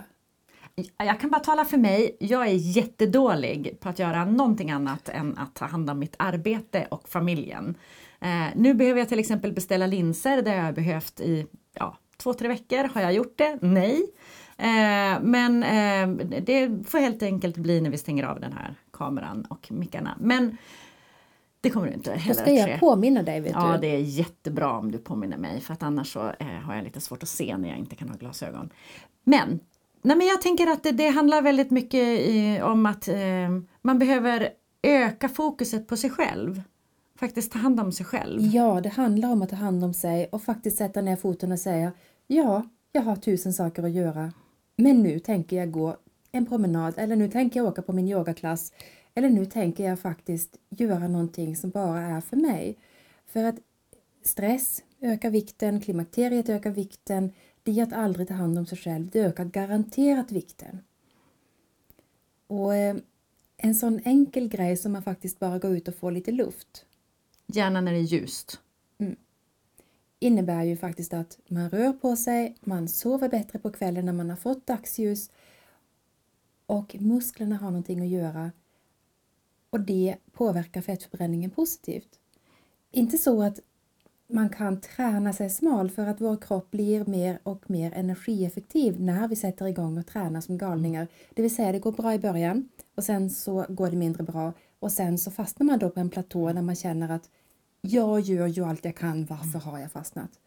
Jag 0.97 1.19
kan 1.19 1.29
bara 1.29 1.41
tala 1.41 1.65
för 1.65 1.77
mig. 1.77 2.17
Jag 2.19 2.47
är 2.47 2.53
jättedålig 2.53 3.77
på 3.79 3.89
att 3.89 3.99
göra 3.99 4.25
någonting 4.25 4.71
annat 4.71 5.09
än 5.09 5.37
att 5.37 5.55
ta 5.55 5.65
hand 5.65 5.89
om 5.89 5.99
mitt 5.99 6.15
arbete 6.19 6.87
och 6.91 7.09
familjen. 7.09 7.77
Eh, 8.19 8.47
nu 8.55 8.73
behöver 8.73 8.99
jag 8.99 9.09
till 9.09 9.19
exempel 9.19 9.53
beställa 9.53 9.87
linser. 9.87 10.41
Det 10.41 10.49
har 10.49 10.65
jag 10.65 10.75
behövt 10.75 11.19
i 11.19 11.45
ja, 11.73 11.97
två, 12.17 12.33
tre 12.33 12.47
veckor. 12.47 12.83
Har 12.93 13.01
jag 13.01 13.13
gjort 13.13 13.37
det? 13.37 13.57
Nej. 13.61 14.01
Eh, 14.61 15.21
men 15.21 15.63
eh, 15.63 16.25
det 16.41 16.89
får 16.89 16.99
helt 16.99 17.23
enkelt 17.23 17.57
bli 17.57 17.81
när 17.81 17.89
vi 17.89 17.97
stänger 17.97 18.23
av 18.23 18.39
den 18.39 18.53
här 18.53 18.75
kameran 18.93 19.45
och 19.49 19.71
mickarna. 19.71 20.17
Men 20.19 20.57
det 21.61 21.69
kommer 21.69 21.87
du 21.87 21.93
inte 21.93 22.09
Då 22.11 22.17
heller 22.17 22.33
ska 22.33 22.51
att 22.51 22.57
jag 22.57 22.65
ske. 22.69 22.77
påminna 22.79 23.23
dig 23.23 23.39
vet 23.41 23.51
Ja, 23.55 23.71
du. 23.73 23.77
det 23.81 23.87
är 23.95 23.99
jättebra 23.99 24.77
om 24.77 24.91
du 24.91 24.97
påminner 24.97 25.37
mig 25.37 25.61
för 25.61 25.73
att 25.73 25.83
annars 25.83 26.13
så 26.13 26.19
eh, 26.39 26.47
har 26.47 26.75
jag 26.75 26.83
lite 26.83 27.01
svårt 27.01 27.23
att 27.23 27.29
se 27.29 27.57
när 27.57 27.69
jag 27.69 27.77
inte 27.77 27.95
kan 27.95 28.09
ha 28.09 28.15
glasögon. 28.17 28.69
Men, 29.23 29.59
nej, 30.01 30.17
men 30.17 30.27
jag 30.27 30.41
tänker 30.41 30.67
att 30.67 30.83
det, 30.83 30.91
det 30.91 31.07
handlar 31.09 31.41
väldigt 31.41 31.71
mycket 31.71 32.19
i, 32.19 32.59
om 32.63 32.85
att 32.85 33.07
eh, 33.07 33.15
man 33.81 33.99
behöver 33.99 34.49
öka 34.83 35.29
fokuset 35.29 35.87
på 35.87 35.97
sig 35.97 36.09
själv. 36.09 36.61
Faktiskt 37.19 37.51
ta 37.51 37.59
hand 37.59 37.79
om 37.79 37.91
sig 37.91 38.05
själv. 38.05 38.41
Ja, 38.41 38.81
det 38.81 38.89
handlar 38.89 39.31
om 39.31 39.41
att 39.41 39.49
ta 39.49 39.55
hand 39.55 39.83
om 39.83 39.93
sig 39.93 40.29
och 40.31 40.41
faktiskt 40.43 40.77
sätta 40.77 41.01
ner 41.01 41.15
foten 41.15 41.51
och 41.51 41.59
säga 41.59 41.91
ja, 42.27 42.63
jag 42.91 43.01
har 43.01 43.15
tusen 43.15 43.53
saker 43.53 43.83
att 43.83 43.91
göra. 43.91 44.31
Men 44.81 45.03
nu 45.03 45.19
tänker 45.19 45.55
jag 45.55 45.71
gå 45.71 45.97
en 46.31 46.45
promenad 46.45 46.93
eller 46.97 47.15
nu 47.15 47.29
tänker 47.29 47.59
jag 47.59 47.67
åka 47.67 47.81
på 47.81 47.93
min 47.93 48.07
yogaklass 48.07 48.73
eller 49.13 49.29
nu 49.29 49.45
tänker 49.45 49.83
jag 49.83 49.99
faktiskt 49.99 50.57
göra 50.69 51.07
någonting 51.07 51.55
som 51.55 51.69
bara 51.69 52.01
är 52.01 52.21
för 52.21 52.37
mig. 52.37 52.77
För 53.25 53.43
att 53.43 53.55
stress 54.23 54.83
ökar 55.01 55.29
vikten, 55.29 55.81
klimakteriet 55.81 56.49
ökar 56.49 56.71
vikten, 56.71 57.31
det 57.63 57.79
är 57.79 57.83
att 57.83 57.93
aldrig 57.93 58.27
ta 58.27 58.33
hand 58.33 58.57
om 58.57 58.65
sig 58.65 58.77
själv, 58.77 59.09
det 59.09 59.19
ökar 59.19 59.45
garanterat 59.45 60.31
vikten. 60.31 60.79
Och 62.47 62.75
eh, 62.75 62.95
en 63.57 63.75
sån 63.75 63.99
enkel 64.05 64.47
grej 64.47 64.77
som 64.77 64.91
man 64.91 65.03
faktiskt 65.03 65.39
bara 65.39 65.59
går 65.59 65.71
ut 65.71 65.87
och 65.87 65.95
får 65.95 66.11
lite 66.11 66.31
luft 66.31 66.85
Gärna 67.47 67.81
när 67.81 67.91
det 67.91 67.97
är 67.97 68.01
ljust 68.01 68.59
innebär 70.21 70.63
ju 70.63 70.77
faktiskt 70.77 71.13
att 71.13 71.39
man 71.47 71.69
rör 71.69 71.93
på 71.93 72.15
sig, 72.15 72.55
man 72.61 72.87
sover 72.87 73.29
bättre 73.29 73.59
på 73.59 73.71
kvällen 73.71 74.05
när 74.05 74.13
man 74.13 74.29
har 74.29 74.37
fått 74.37 74.67
dagsljus 74.67 75.29
och 76.65 76.95
musklerna 76.99 77.55
har 77.55 77.71
någonting 77.71 78.01
att 78.01 78.07
göra 78.07 78.51
och 79.69 79.79
det 79.79 80.15
påverkar 80.31 80.81
fettförbränningen 80.81 81.49
positivt. 81.49 82.19
Inte 82.91 83.17
så 83.17 83.43
att 83.43 83.59
man 84.27 84.49
kan 84.49 84.81
träna 84.81 85.33
sig 85.33 85.49
smal 85.49 85.89
för 85.89 86.07
att 86.07 86.21
vår 86.21 86.37
kropp 86.37 86.71
blir 86.71 87.05
mer 87.05 87.39
och 87.43 87.69
mer 87.69 87.91
energieffektiv 87.91 89.01
när 89.01 89.27
vi 89.27 89.35
sätter 89.35 89.67
igång 89.67 89.97
och 89.97 90.07
tränar 90.07 90.41
som 90.41 90.57
galningar. 90.57 91.07
Det 91.33 91.41
vill 91.41 91.55
säga 91.55 91.71
det 91.71 91.79
går 91.79 91.91
bra 91.91 92.13
i 92.13 92.19
början 92.19 92.69
och 92.95 93.03
sen 93.03 93.29
så 93.29 93.65
går 93.69 93.89
det 93.89 93.97
mindre 93.97 94.23
bra 94.23 94.53
och 94.79 94.91
sen 94.91 95.17
så 95.17 95.31
fastnar 95.31 95.65
man 95.65 95.79
då 95.79 95.89
på 95.89 95.99
en 95.99 96.09
platå 96.09 96.53
när 96.53 96.61
man 96.61 96.75
känner 96.75 97.09
att 97.09 97.29
jag 97.81 98.19
gör 98.19 98.47
ju 98.47 98.65
allt 98.65 98.85
jag 98.85 98.95
kan, 98.95 99.25
varför 99.25 99.59
har 99.59 99.79
jag 99.79 99.91
fastnat? 99.91 100.39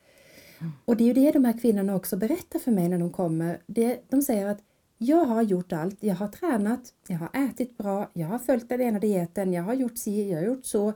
Och 0.85 0.97
det 0.97 1.05
är 1.05 1.07
ju 1.09 1.13
det 1.13 1.33
de 1.33 1.45
här 1.45 1.59
kvinnorna 1.59 1.95
också 1.95 2.17
berättar 2.17 2.59
för 2.59 2.71
mig 2.71 2.89
när 2.89 2.99
de 2.99 3.13
kommer. 3.13 3.63
Det, 3.67 4.11
de 4.11 4.23
säger 4.23 4.47
att 4.47 4.63
jag 4.99 5.25
har 5.25 5.43
gjort 5.43 5.73
allt, 5.73 5.97
jag 6.01 6.15
har 6.15 6.29
tränat, 6.29 6.93
jag 7.09 7.19
har 7.19 7.31
ätit 7.33 7.79
bra, 7.79 8.11
jag 8.13 8.29
har 8.29 8.39
följt 8.39 8.69
den 8.69 8.81
ena 8.81 8.99
dieten, 8.99 9.53
jag 9.53 9.63
har 9.63 9.75
gjort 9.75 9.99
si, 9.99 10.31
jag 10.31 10.39
har 10.39 10.47
gjort 10.47 10.65
så. 10.67 10.93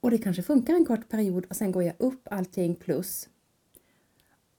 Och 0.00 0.10
det 0.10 0.18
kanske 0.18 0.42
funkar 0.42 0.74
en 0.74 0.84
kort 0.84 1.08
period 1.08 1.46
och 1.50 1.56
sen 1.56 1.72
går 1.72 1.82
jag 1.82 1.94
upp 1.98 2.28
allting 2.30 2.74
plus. 2.74 3.28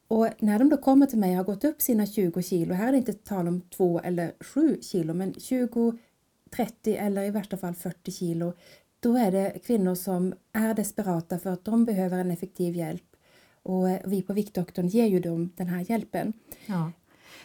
Och 0.08 0.28
när 0.40 0.60
de 0.60 0.70
då 0.70 0.78
kommer 0.78 1.06
till 1.06 1.20
mig 1.20 1.32
och 1.32 1.38
har 1.38 1.44
gått 1.44 1.64
upp 1.64 1.82
sina 1.82 2.06
20 2.06 2.42
kilo, 2.42 2.74
här 2.74 2.88
är 2.88 2.92
det 2.92 2.98
inte 2.98 3.14
tal 3.14 3.48
om 3.48 3.62
2 3.62 4.00
eller 4.00 4.34
7 4.40 4.78
kilo, 4.82 5.14
men 5.14 5.34
20, 5.34 5.98
30 6.52 6.96
eller 6.96 7.24
i 7.24 7.30
värsta 7.30 7.58
fall 7.58 7.76
40 7.76 8.12
kilo, 8.12 8.54
då 9.00 9.18
är 9.18 9.32
det 9.32 9.60
kvinnor 9.66 9.96
som 9.96 10.34
är 10.54 10.74
desperata 10.74 11.40
för 11.40 11.50
att 11.50 11.66
de 11.66 11.86
behöver 11.86 12.18
en 12.18 12.32
effektiv 12.32 12.76
hjälp. 12.76 13.04
Och 13.64 13.90
eh, 13.90 14.00
vi 14.06 14.22
på 14.22 14.34
Viktdoktorn 14.34 14.88
ger 14.88 15.06
ju 15.06 15.20
dem 15.20 15.54
den 15.56 15.68
här 15.68 15.86
hjälpen. 15.92 16.34
Ja. 16.66 16.92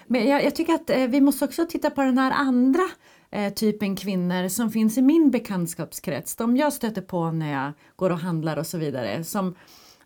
Men 0.06 0.28
jag, 0.28 0.44
jag 0.44 0.54
tycker 0.54 0.74
att 0.74 0.90
eh, 0.90 1.06
vi 1.06 1.20
måste 1.20 1.44
också 1.44 1.66
titta 1.66 1.90
på 1.90 2.02
den 2.02 2.18
här 2.18 2.30
andra 2.30 2.82
eh, 3.30 3.52
typen 3.52 3.96
kvinnor 3.96 4.48
som 4.48 4.70
finns 4.70 4.98
i 4.98 5.02
min 5.02 5.30
bekantskapskrets. 5.30 6.36
De 6.36 6.56
jag 6.56 6.72
stöter 6.72 7.02
på 7.02 7.30
när 7.30 7.52
jag 7.52 7.72
går 7.96 8.10
och 8.10 8.18
handlar 8.18 8.56
och 8.56 8.66
så 8.66 8.78
vidare. 8.78 9.24
Som, 9.24 9.54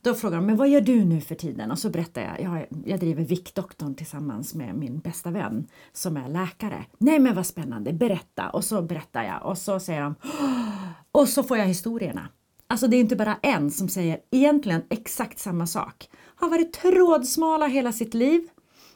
då 0.03 0.15
frågar 0.15 0.37
de, 0.37 0.47
men 0.47 0.57
vad 0.57 0.69
gör 0.69 0.81
du 0.81 1.05
nu 1.05 1.21
för 1.21 1.35
tiden? 1.35 1.71
Och 1.71 1.79
så 1.79 1.91
berättar 1.91 2.23
jag, 2.23 2.41
jag, 2.41 2.67
jag 2.85 3.01
driver 3.01 3.25
Viktdoktorn 3.25 3.95
tillsammans 3.95 4.55
med 4.55 4.75
min 4.75 4.99
bästa 4.99 5.31
vän 5.31 5.67
som 5.93 6.17
är 6.17 6.29
läkare. 6.29 6.85
Nej 6.99 7.19
men 7.19 7.35
vad 7.35 7.47
spännande, 7.47 7.93
berätta! 7.93 8.51
Och 8.51 8.65
så 8.65 8.83
berättar 8.83 9.23
jag 9.23 9.47
och 9.47 9.59
så 9.59 9.81
säger 9.81 10.03
de, 10.03 10.15
"Åh!" 10.23 10.76
Och 11.17 11.29
så 11.29 11.43
får 11.43 11.59
jag 11.59 11.67
historierna. 11.67 12.29
Alltså 12.67 12.87
det 12.87 12.97
är 12.97 13.01
inte 13.01 13.17
bara 13.17 13.39
en 13.43 13.71
som 13.71 13.89
säger 13.89 14.19
egentligen 14.31 14.83
exakt 14.91 15.39
samma 15.39 15.67
sak. 15.67 16.09
Har 16.37 16.51
varit 16.51 16.73
trådsmala 16.73 17.67
hela 17.67 17.93
sitt 17.93 18.15
liv. 18.15 18.49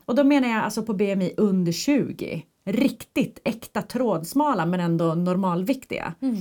Och 0.05 0.15
då 0.15 0.25
menar 0.25 0.49
jag 0.49 0.65
alltså 0.65 0.83
på 0.83 0.95
BMI 0.95 1.35
under 1.37 1.73
20. 1.73 2.45
Riktigt 2.65 3.41
äkta 3.45 3.83
trådsmala 3.83 4.67
men 4.67 4.81
ändå 4.81 5.15
normalviktiga. 5.15 6.15
Mm. 6.21 6.37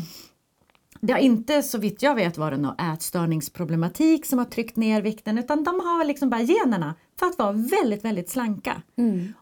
Det 1.01 1.13
har 1.13 1.19
inte 1.19 1.63
så 1.63 1.77
vitt 1.77 2.01
jag 2.03 2.15
vet 2.15 2.37
varit 2.37 2.59
någon 2.59 2.79
ätstörningsproblematik 2.93 4.25
som 4.25 4.39
har 4.39 4.45
tryckt 4.45 4.75
ner 4.75 5.01
vikten 5.01 5.37
utan 5.37 5.63
de 5.63 5.79
har 5.79 6.05
liksom 6.05 6.29
bara 6.29 6.41
generna 6.41 6.95
för 7.19 7.25
att 7.25 7.37
vara 7.37 7.51
väldigt, 7.51 8.05
väldigt 8.05 8.29
slanka. 8.29 8.81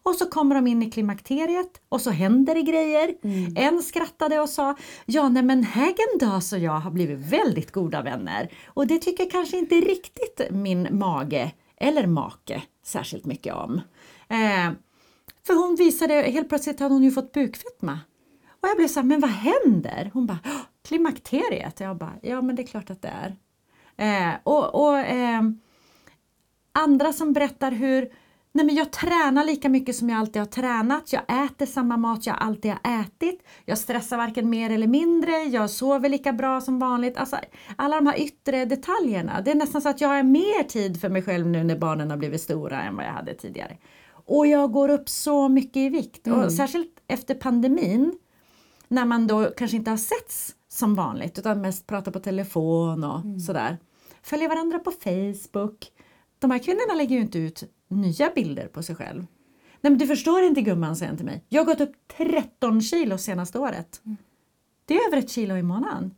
Och 0.04 0.16
så 0.16 0.26
kommer 0.26 0.56
de 0.56 0.68
in 0.68 0.84
i 0.84 0.92
klimakteriet 0.92 1.82
och 1.90 2.02
så 2.02 2.10
händer 2.12 2.56
det 2.56 2.62
grejer. 2.62 3.14
En 3.56 3.82
skrattade 3.84 4.40
och 4.40 4.50
sa 4.50 4.76
ja 5.06 5.30
nej 5.30 5.44
men 5.44 5.64
Hägendas 5.64 6.54
och 6.54 6.60
jag 6.60 6.80
har 6.80 6.92
blivit 6.92 7.20
väldigt 7.20 7.72
goda 7.72 8.02
vänner 8.02 8.50
och 8.68 8.88
det 8.88 9.00
tycker 9.00 9.30
kanske 9.30 9.58
inte 9.58 9.76
riktigt 9.76 10.42
min 10.52 10.88
mage 10.92 11.52
eller 11.78 12.08
make 12.08 12.62
särskilt 12.86 13.26
mycket 13.26 13.54
om. 13.56 13.82
Eh, 14.30 14.72
för 15.48 15.54
hon 15.54 15.76
visade, 15.76 16.14
helt 16.14 16.50
plötsligt 16.50 16.80
hade 16.80 16.94
hon 16.96 17.04
ju 17.04 17.12
fått 17.12 17.32
bukfetma. 17.32 18.00
Och 18.62 18.70
jag 18.70 18.78
blev 18.78 18.88
så 18.88 19.00
här, 19.00 19.08
men 19.08 19.20
vad 19.20 19.30
händer? 19.30 20.10
Hon 20.14 20.26
bara, 20.28 20.40
"Åh, 20.46 20.52
klimakteriet. 20.88 21.80
Jag 21.80 21.98
bara, 21.98 22.14
ja 22.22 22.42
men 22.42 22.56
det 22.56 22.62
är 22.62 22.68
klart 22.68 22.90
att 22.90 23.02
det 23.02 23.14
är. 23.24 23.36
Eh, 23.98 24.36
och 24.44 24.88
och 24.88 24.98
eh, 24.98 25.42
andra 26.72 27.14
som 27.14 27.34
berättar 27.34 27.72
hur 27.72 28.10
Nej 28.52 28.66
men 28.66 28.76
jag 28.76 28.92
tränar 28.92 29.46
lika 29.46 29.70
mycket 29.70 29.96
som 29.96 30.10
jag 30.10 30.20
alltid 30.20 30.42
har 30.42 30.48
tränat. 30.48 31.14
Jag 31.14 31.46
äter 31.46 31.66
samma 31.66 31.98
mat 31.98 32.26
jag 32.26 32.36
alltid 32.40 32.72
har 32.72 33.02
ätit. 33.02 33.44
Jag 33.66 33.78
stressar 33.78 34.18
varken 34.18 34.50
mer 34.50 34.70
eller 34.70 34.88
mindre. 34.88 35.32
Jag 35.32 35.70
sover 35.70 36.10
lika 36.10 36.34
bra 36.34 36.62
som 36.62 36.80
vanligt. 36.80 37.18
Alltså, 37.18 37.38
alla 37.76 37.96
de 37.96 38.08
här 38.08 38.20
yttre 38.20 38.66
detaljerna. 38.66 39.42
Det 39.42 39.52
är 39.52 39.56
nästan 39.56 39.82
så 39.82 39.90
att 39.90 40.02
jag 40.02 40.10
har 40.10 40.24
mer 40.24 40.64
tid 40.64 41.02
för 41.02 41.10
mig 41.10 41.22
själv 41.22 41.48
nu 41.48 41.64
när 41.64 41.78
barnen 41.78 42.10
har 42.10 42.18
blivit 42.18 42.42
stora 42.42 42.82
än 42.82 42.96
vad 42.96 43.06
jag 43.06 43.12
hade 43.12 43.34
tidigare. 43.34 43.78
Och 44.12 44.48
jag 44.48 44.72
går 44.72 44.90
upp 44.90 45.10
så 45.10 45.50
mycket 45.50 45.78
i 45.78 45.90
vikt. 45.90 46.28
Och 46.28 46.54
särskilt 46.54 47.04
efter 47.08 47.36
pandemin 47.36 48.14
när 48.88 49.06
man 49.06 49.28
då 49.28 49.46
kanske 49.58 49.78
inte 49.78 49.90
har 49.90 49.98
setts 49.98 50.56
som 50.78 50.96
vanligt 50.96 51.40
utan 51.40 51.62
mest 51.62 51.88
pratar 51.88 52.12
på 52.12 52.20
telefon 52.20 53.04
och 53.04 53.42
sådär. 53.42 53.78
Följer 54.22 54.50
varandra 54.50 54.80
på 54.80 54.92
Facebook. 54.92 55.92
De 56.40 56.52
här 56.52 56.60
kvinnorna 56.60 56.94
lägger 56.94 57.16
ju 57.16 57.22
inte 57.22 57.40
ut 57.40 57.64
nya 57.88 58.32
bilder 58.36 58.68
på 58.68 58.84
sig 58.84 58.96
själv. 58.96 59.26
Nej 59.82 59.92
men 59.92 59.98
du 59.98 60.08
förstår 60.08 60.44
inte 60.44 60.62
gumman, 60.62 60.96
säger 60.96 61.10
han 61.10 61.18
till 61.18 61.26
mig. 61.26 61.44
Jag 61.50 61.62
har 61.62 61.66
gått 61.66 61.82
upp 61.82 61.96
13 62.18 62.82
kilo 62.82 63.18
senaste 63.18 63.60
året. 63.60 64.02
Det 64.86 64.96
är 64.98 65.08
över 65.08 65.18
ett 65.18 65.30
kilo 65.30 65.56
i 65.56 65.64
månaden. 65.64 66.16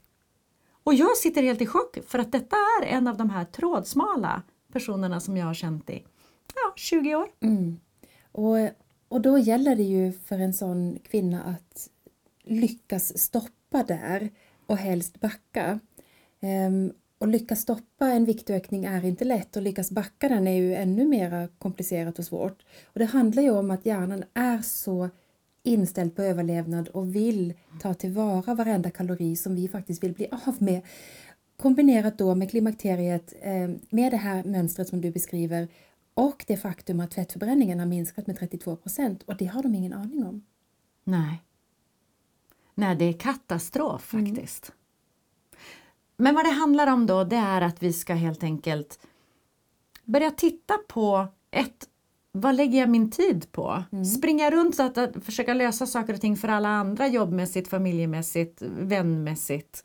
Och 0.84 0.94
jag 0.94 1.18
sitter 1.18 1.44
helt 1.44 1.62
i 1.62 1.66
chock 1.66 1.98
för 2.08 2.20
att 2.20 2.32
detta 2.32 2.56
är 2.82 2.86
en 2.86 3.08
av 3.08 3.18
de 3.18 3.30
här 3.30 3.46
trådsmala 3.46 4.44
personerna 4.74 5.20
som 5.20 5.38
jag 5.38 5.46
har 5.46 5.54
känt 5.54 5.90
i 5.90 6.06
ja, 6.56 6.74
20 6.76 7.16
år. 7.16 7.28
Och, 8.32 8.56
och 9.08 9.22
då 9.22 9.38
gäller 9.38 9.76
det 9.76 9.84
ju 9.84 10.12
för 10.12 10.40
en 10.40 10.54
sån 10.54 11.00
kvinna 11.00 11.44
att 11.44 11.90
lyckas 12.44 13.18
stoppa 13.20 13.84
där 13.84 14.30
och 14.70 14.78
helst 14.78 15.20
backa. 15.20 15.80
Ehm, 16.42 16.94
och 17.18 17.28
lyckas 17.28 17.62
stoppa 17.62 18.08
en 18.08 18.26
viktökning 18.26 18.86
är 18.86 19.06
inte 19.06 19.26
lätt 19.26 19.56
och 19.56 19.62
lyckas 19.62 19.92
backa 19.92 20.30
den 20.30 20.48
är 20.48 20.56
ju 20.56 20.76
ännu 20.76 21.08
mer 21.08 21.50
komplicerat 21.58 22.20
och 22.20 22.26
svårt. 22.26 22.66
Och 22.86 23.00
det 23.00 23.06
handlar 23.06 23.44
ju 23.44 23.50
om 23.50 23.72
att 23.72 23.86
hjärnan 23.86 24.24
är 24.34 24.62
så 24.62 25.10
inställd 25.64 26.16
på 26.16 26.22
överlevnad 26.22 26.88
och 26.88 27.16
vill 27.16 27.54
ta 27.82 27.94
tillvara 27.94 28.56
varenda 28.56 28.90
kalori 28.90 29.36
som 29.36 29.56
vi 29.56 29.68
faktiskt 29.68 30.04
vill 30.04 30.14
bli 30.14 30.28
av 30.46 30.56
med. 30.60 30.82
Kombinerat 31.58 32.18
då 32.18 32.36
med 32.36 32.50
klimakteriet, 32.50 33.34
ehm, 33.42 33.80
med 33.90 34.12
det 34.12 34.18
här 34.18 34.44
mönstret 34.44 34.88
som 34.88 35.02
du 35.02 35.12
beskriver 35.12 35.68
och 36.14 36.44
det 36.48 36.58
faktum 36.58 37.00
att 37.00 37.14
fettförbränningen 37.14 37.80
har 37.80 37.86
minskat 37.86 38.28
med 38.28 38.38
32 38.40 38.76
procent 38.76 39.24
och 39.24 39.38
det 39.38 39.46
har 39.46 39.64
de 39.64 39.76
ingen 39.76 39.94
aning 39.94 40.26
om. 40.26 40.46
Nej. 41.04 41.42
Nej, 42.80 42.96
det 42.96 43.06
är 43.06 43.14
katastrof 43.14 44.02
faktiskt. 44.02 44.72
Men 46.18 46.36
vad 46.36 46.46
det 46.46 46.52
handlar 46.52 46.88
om 46.88 47.06
då, 47.06 47.24
det 47.24 47.36
är 47.36 47.62
att 47.62 47.84
vi 47.84 47.94
ska 47.94 48.14
helt 48.14 48.44
enkelt 48.44 49.00
börja 50.04 50.32
titta 50.32 50.78
på 50.88 51.28
ett, 51.52 51.88
vad 52.32 52.56
lägger 52.56 52.80
jag 52.80 52.90
min 52.90 53.12
tid 53.12 53.52
på? 53.52 53.84
Springa 54.18 54.52
runt 54.52 54.76
så 54.76 54.84
att, 54.84 54.98
att 54.98 55.26
försöka 55.26 55.54
lösa 55.54 55.88
saker 55.88 56.14
och 56.14 56.22
ting 56.22 56.38
för 56.38 56.48
alla 56.48 56.70
andra 56.70 57.08
jobbmässigt, 57.08 57.68
familjemässigt, 57.68 58.62
vänmässigt. 58.62 59.84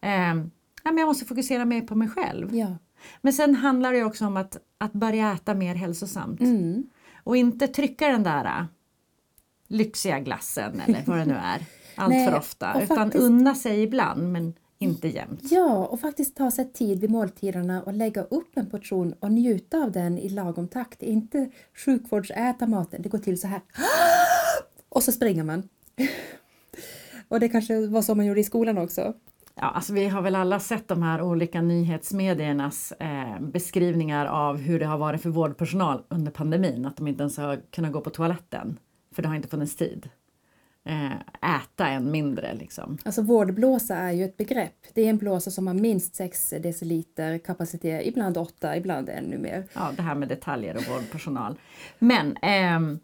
Eh, 0.00 0.34
ja, 0.82 0.92
men 0.92 0.98
jag 0.98 1.06
måste 1.06 1.24
fokusera 1.24 1.64
mer 1.64 1.80
på 1.80 1.94
mig 1.94 2.08
själv. 2.08 2.54
Ja. 2.54 2.76
Men 3.20 3.32
sen 3.32 3.54
handlar 3.54 3.92
det 3.92 4.04
också 4.04 4.26
om 4.26 4.36
att, 4.36 4.56
att 4.78 4.92
börja 4.92 5.32
äta 5.32 5.54
mer 5.54 5.74
hälsosamt. 5.74 6.40
Mm. 6.40 6.86
Och 7.24 7.36
inte 7.36 7.68
trycka 7.68 8.08
den 8.08 8.22
där 8.22 8.44
äh, 8.44 8.64
lyxiga 9.68 10.20
glassen 10.20 10.80
eller 10.80 11.02
vad 11.06 11.18
det 11.18 11.24
nu 11.24 11.34
är 11.34 11.66
allt 11.96 12.10
Nej, 12.10 12.30
för 12.30 12.38
ofta. 12.38 12.82
Utan 12.82 12.96
faktiskt- 12.96 13.24
unna 13.24 13.54
sig 13.54 13.82
ibland 13.82 14.32
men 14.32 14.54
inte 14.78 15.08
jämt. 15.08 15.40
Ja, 15.42 15.86
och 15.86 16.00
faktiskt 16.00 16.36
ta 16.36 16.50
sig 16.50 16.72
tid 16.72 17.00
vid 17.00 17.10
måltiderna 17.10 17.82
och 17.82 17.92
lägga 17.92 18.22
upp 18.22 18.56
en 18.56 18.70
portion 18.70 19.14
och 19.20 19.32
njuta 19.32 19.78
av 19.78 19.92
den 19.92 20.18
i 20.18 20.28
lagom 20.28 20.68
takt. 20.68 21.02
Inte 21.02 21.50
sjukvårdsäta 21.84 22.66
maten, 22.66 23.02
det 23.02 23.08
går 23.08 23.18
till 23.18 23.40
så 23.40 23.46
här. 23.46 23.60
Och 24.88 25.02
så 25.02 25.12
springer 25.12 25.44
man. 25.44 25.68
Och 27.28 27.40
det 27.40 27.48
kanske 27.48 27.86
var 27.86 28.02
så 28.02 28.14
man 28.14 28.26
gjorde 28.26 28.40
i 28.40 28.44
skolan 28.44 28.78
också. 28.78 29.14
Ja, 29.54 29.62
alltså 29.70 29.92
vi 29.92 30.08
har 30.08 30.22
väl 30.22 30.34
alla 30.34 30.60
sett 30.60 30.88
de 30.88 31.02
här 31.02 31.22
olika 31.22 31.62
nyhetsmediernas 31.62 32.92
eh, 32.92 33.40
beskrivningar 33.40 34.26
av 34.26 34.56
hur 34.56 34.78
det 34.78 34.86
har 34.86 34.98
varit 34.98 35.22
för 35.22 35.30
vårdpersonal 35.30 36.02
under 36.08 36.32
pandemin. 36.32 36.86
Att 36.86 36.96
de 36.96 37.08
inte 37.08 37.22
ens 37.22 37.36
har 37.36 37.60
kunnat 37.70 37.92
gå 37.92 38.00
på 38.00 38.10
toaletten 38.10 38.78
för 39.14 39.22
det 39.22 39.28
har 39.28 39.36
inte 39.36 39.48
funnits 39.48 39.76
tid. 39.76 40.08
Eh, 40.86 41.12
äta 41.56 41.88
än 41.88 42.10
mindre 42.10 42.54
liksom. 42.54 42.98
Alltså 43.04 43.22
vårdblåsa 43.22 43.96
är 43.96 44.12
ju 44.12 44.24
ett 44.24 44.36
begrepp. 44.36 44.86
Det 44.94 45.02
är 45.02 45.10
en 45.10 45.18
blåsa 45.18 45.50
som 45.50 45.66
har 45.66 45.74
minst 45.74 46.14
6 46.14 46.54
deciliter 46.62 47.38
kapacitet, 47.38 48.06
ibland 48.06 48.38
8, 48.38 48.76
ibland 48.76 49.08
ännu 49.08 49.38
mer. 49.38 49.64
Ja, 49.72 49.92
det 49.96 50.02
här 50.02 50.14
med 50.14 50.28
detaljer 50.28 50.76
och 50.76 50.88
vårdpersonal. 50.88 51.58
Men 51.98 52.36
ehm, 52.42 52.98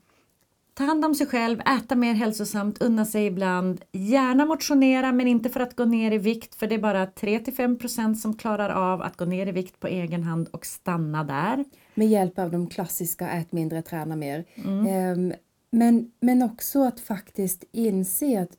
Ta 0.75 0.85
hand 0.85 1.05
om 1.05 1.15
sig 1.15 1.27
själv, 1.27 1.61
äta 1.61 1.95
mer 1.95 2.15
hälsosamt, 2.15 2.83
unna 2.83 3.05
sig 3.05 3.27
ibland. 3.27 3.85
Gärna 3.93 4.45
motionera 4.45 5.13
men 5.13 5.29
inte 5.29 5.49
för 5.49 5.61
att 5.61 5.77
gå 5.77 5.85
ner 5.85 6.13
i 6.13 6.19
vikt 6.19 6.55
för 6.55 6.67
det 6.67 6.75
är 6.75 6.79
bara 6.79 7.07
3-5% 7.07 8.15
som 8.15 8.37
klarar 8.37 8.71
av 8.71 9.03
att 9.03 9.17
gå 9.17 9.25
ner 9.25 9.47
i 9.47 9.53
vikt 9.53 9.81
på 9.81 9.87
egen 9.87 10.23
hand 10.23 10.49
och 10.51 10.67
stanna 10.67 11.25
där. 11.25 11.65
Med 11.95 12.09
hjälp 12.09 12.39
av 12.39 12.51
de 12.51 12.67
klassiska 12.67 13.29
ät 13.31 13.53
mindre, 13.53 13.83
träna 13.83 14.17
mer. 14.17 14.45
Mm. 14.55 15.33
Men, 15.75 16.11
men 16.21 16.43
också 16.43 16.83
att 16.83 17.01
faktiskt 17.01 17.65
inse 17.73 18.43
att 18.43 18.59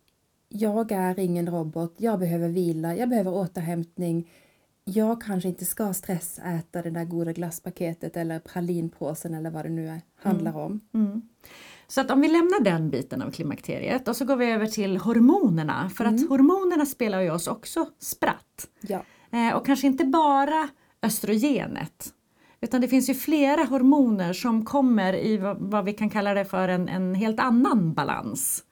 jag 0.49 0.91
är 0.91 1.19
ingen 1.19 1.47
robot, 1.51 1.95
jag 1.97 2.19
behöver 2.19 2.49
vila, 2.49 2.95
jag 2.95 3.09
behöver 3.09 3.33
återhämtning. 3.33 4.31
Jag 4.85 5.21
kanske 5.21 5.49
inte 5.49 5.65
ska 5.65 5.93
stressäta 5.93 6.81
det 6.81 6.89
där 6.89 7.05
goda 7.05 7.33
glasspaketet 7.33 8.17
eller 8.17 8.39
pralinpåsen 8.39 9.33
eller 9.33 9.49
vad 9.49 9.65
det 9.65 9.69
nu 9.69 9.87
är, 9.89 10.01
handlar 10.15 10.51
mm. 10.51 10.63
om. 10.63 10.81
Mm. 10.93 11.21
Så 11.87 12.01
att 12.01 12.11
om 12.11 12.21
vi 12.21 12.27
lämnar 12.27 12.63
den 12.63 12.89
biten 12.89 13.21
av 13.21 13.31
klimakteriet 13.31 14.07
och 14.07 14.15
så 14.15 14.25
går 14.25 14.35
vi 14.35 14.51
över 14.51 14.67
till 14.67 14.97
hormonerna 14.97 15.89
för 15.89 16.05
mm. 16.05 16.15
att 16.15 16.29
hormonerna 16.29 16.85
spelar 16.85 17.21
ju 17.21 17.31
oss 17.31 17.47
också 17.47 17.89
spratt. 17.99 18.67
Ja. 18.81 19.03
Eh, 19.31 19.55
och 19.55 19.65
kanske 19.65 19.87
inte 19.87 20.05
bara 20.05 20.69
östrogenet 21.01 22.13
utan 22.63 22.81
det 22.81 22.87
finns 22.87 23.09
ju 23.09 23.13
flera 23.13 23.63
hormoner 23.63 24.33
som 24.33 24.65
kommer 24.65 25.15
i 25.15 25.37
vad, 25.59 25.85
vi 25.85 25.93
kan 25.93 26.09
kalla 26.09 26.33
det 26.33 26.45
för 26.45 26.67
en, 26.67 26.89
en 26.89 27.15
helt 27.15 27.39
annan 27.39 27.93
balans 27.93 28.63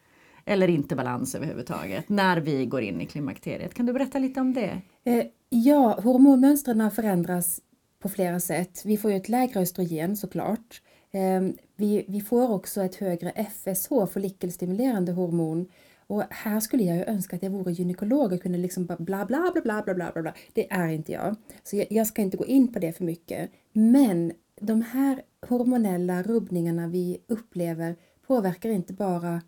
eller 0.46 0.68
inte 0.68 0.96
balans 0.96 1.36
överhuvudtaget 1.36 2.10
när 2.10 2.38
vi 2.38 2.66
går 2.66 2.82
in 2.82 3.02
i 3.02 3.06
klimakteriet. 3.06 3.74
Kan 3.74 3.86
du 3.86 3.94
berätta 3.94 4.20
lite 4.20 4.40
om 4.40 4.54
det? 4.54 4.82
Eh, 5.04 5.26
ja, 5.50 6.00
hormonmönstren 6.04 6.92
förändras 6.92 7.62
på 8.00 8.10
flera 8.10 8.40
sätt. 8.40 8.82
Vi 8.86 8.98
får 8.98 9.12
ju 9.12 9.18
ett 9.18 9.30
lägre 9.30 9.60
östrogen 9.60 10.18
såklart. 10.18 10.82
Ehm, 11.12 11.54
vi, 11.76 12.06
vi 12.08 12.22
får 12.22 12.52
också 12.52 12.84
ett 12.84 12.96
högre 12.96 13.32
FSH, 13.32 13.90
follikelstimulerande 14.14 15.12
hormon. 15.12 15.68
Och 16.08 16.24
här 16.30 16.60
skulle 16.60 16.84
jag 16.84 16.98
ju 16.98 17.04
önska 17.04 17.36
att 17.36 17.44
jag 17.44 17.50
vore 17.50 17.72
gynekolog 17.72 18.34
och 18.34 18.42
kunde 18.42 18.58
liksom 18.58 18.86
bla 18.86 18.96
bla 19.00 19.26
bla 19.26 19.52
bla 19.64 19.84
bla 19.84 19.96
bla 19.96 20.22
bla. 20.22 20.34
Det 20.54 20.72
är 20.72 20.88
inte 20.88 21.12
jag. 21.12 21.36
Så 21.64 21.76
jag, 21.76 21.88
jag 21.90 22.08
ska 22.08 22.22
inte 22.22 22.38
gå 22.38 22.46
in 22.46 22.74
på 22.74 22.80
det 22.80 22.94
för 22.94 23.04
mycket. 23.04 23.52
Men 23.72 24.34
de 24.62 24.82
här 24.82 25.22
hormonella 25.48 26.24
rubbningarna 26.24 26.88
vi 26.88 27.18
upplever 27.28 27.96
påverkar 28.28 28.70
inte 28.70 28.94
bara 28.94 29.42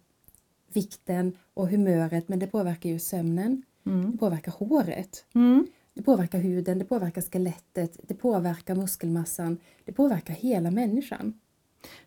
vikten 0.74 1.38
och 1.53 1.70
humöret 1.70 2.30
men 2.30 2.39
det 2.39 2.48
påverkar 2.48 2.89
ju 2.89 3.00
sömnen, 3.00 3.63
mm. 3.86 4.12
det 4.12 4.18
påverkar 4.18 4.51
håret, 4.51 5.25
mm. 5.36 5.68
det 5.94 6.03
påverkar 6.03 6.39
huden, 6.39 6.80
det 6.80 6.86
påverkar 6.86 7.22
skelettet, 7.22 8.00
det 8.03 8.13
påverkar 8.13 8.75
muskelmassan, 8.75 9.58
det 9.86 9.92
påverkar 9.92 10.34
hela 10.34 10.72
människan. 10.72 11.39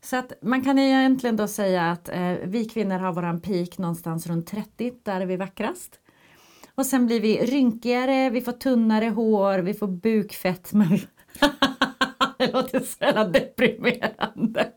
Så 0.00 0.16
att 0.16 0.32
man 0.42 0.64
kan 0.64 0.78
egentligen 0.78 1.36
då 1.36 1.48
säga 1.48 1.90
att 1.90 2.08
eh, 2.08 2.32
vi 2.44 2.64
kvinnor 2.64 2.98
har 2.98 3.12
våran 3.12 3.40
peak 3.40 3.78
någonstans 3.78 4.26
runt 4.26 4.46
30, 4.46 4.92
där 5.02 5.20
är 5.20 5.26
vi 5.26 5.36
vackrast. 5.36 6.00
Och 6.74 6.86
sen 6.86 7.06
blir 7.06 7.20
vi 7.20 7.36
rynkigare, 7.36 8.30
vi 8.30 8.40
får 8.40 8.52
tunnare 8.52 9.08
hår, 9.08 9.58
vi 9.58 9.74
får 9.74 9.88
bukfetma. 9.88 10.98
det 12.46 12.52
låter 12.52 12.80
så 12.80 13.04
jävla 13.04 13.24
deprimerande. 13.24 14.72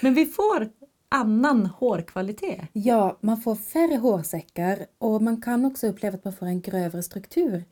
Men 0.00 0.14
vi 0.14 0.26
får 0.26 0.68
annan 1.08 1.66
hårkvalitet. 1.66 2.60
Ja, 2.72 3.18
man 3.20 3.40
får 3.40 3.54
färre 3.54 3.96
hårsäckar 3.96 4.86
och 4.98 5.22
man 5.22 5.42
kan 5.42 5.64
också 5.64 5.86
uppleva 5.86 6.16
att 6.16 6.24
man 6.24 6.32
får 6.32 6.46
en 6.46 6.60
grövre 6.60 7.02
struktur 7.02 7.64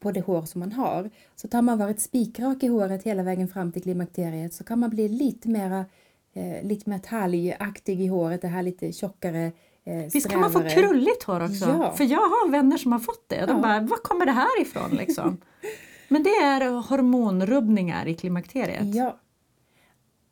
på 0.00 0.12
det 0.12 0.20
hår 0.20 0.42
som 0.42 0.58
man 0.58 0.72
har. 0.72 1.10
Så 1.36 1.48
tar 1.48 1.62
man 1.62 1.78
varit 1.78 2.00
spikrak 2.00 2.62
i 2.62 2.66
håret 2.66 3.02
hela 3.02 3.22
vägen 3.22 3.48
fram 3.48 3.72
till 3.72 3.82
klimakteriet 3.82 4.54
så 4.54 4.64
kan 4.64 4.78
man 4.78 4.90
bli 4.90 5.08
lite 5.08 5.48
mera 5.48 5.84
eh, 6.34 6.66
lite 6.66 6.90
mer 6.90 6.98
talgaktig 6.98 8.00
i 8.00 8.06
håret, 8.06 8.42
det 8.42 8.48
här 8.48 8.62
lite 8.62 8.92
tjockare 8.92 9.52
eh, 9.84 10.04
Visst 10.12 10.30
kan 10.30 10.40
man 10.40 10.52
få 10.52 10.60
krulligt 10.60 11.22
hår 11.22 11.44
också? 11.44 11.64
Ja. 11.64 11.92
För 11.92 12.04
jag 12.04 12.20
har 12.20 12.50
vänner 12.50 12.76
som 12.76 12.92
har 12.92 12.98
fått 12.98 13.28
det. 13.28 13.46
De 13.46 13.56
ja. 13.56 13.62
bara, 13.62 13.80
var 13.80 13.96
kommer 13.96 14.26
det 14.26 14.32
här 14.32 14.62
ifrån 14.62 14.90
liksom? 14.90 15.36
Men 16.08 16.22
det 16.22 16.30
är 16.30 16.70
hormonrubbningar 16.70 18.08
i 18.08 18.14
klimakteriet. 18.14 18.94
Ja. 18.94 19.18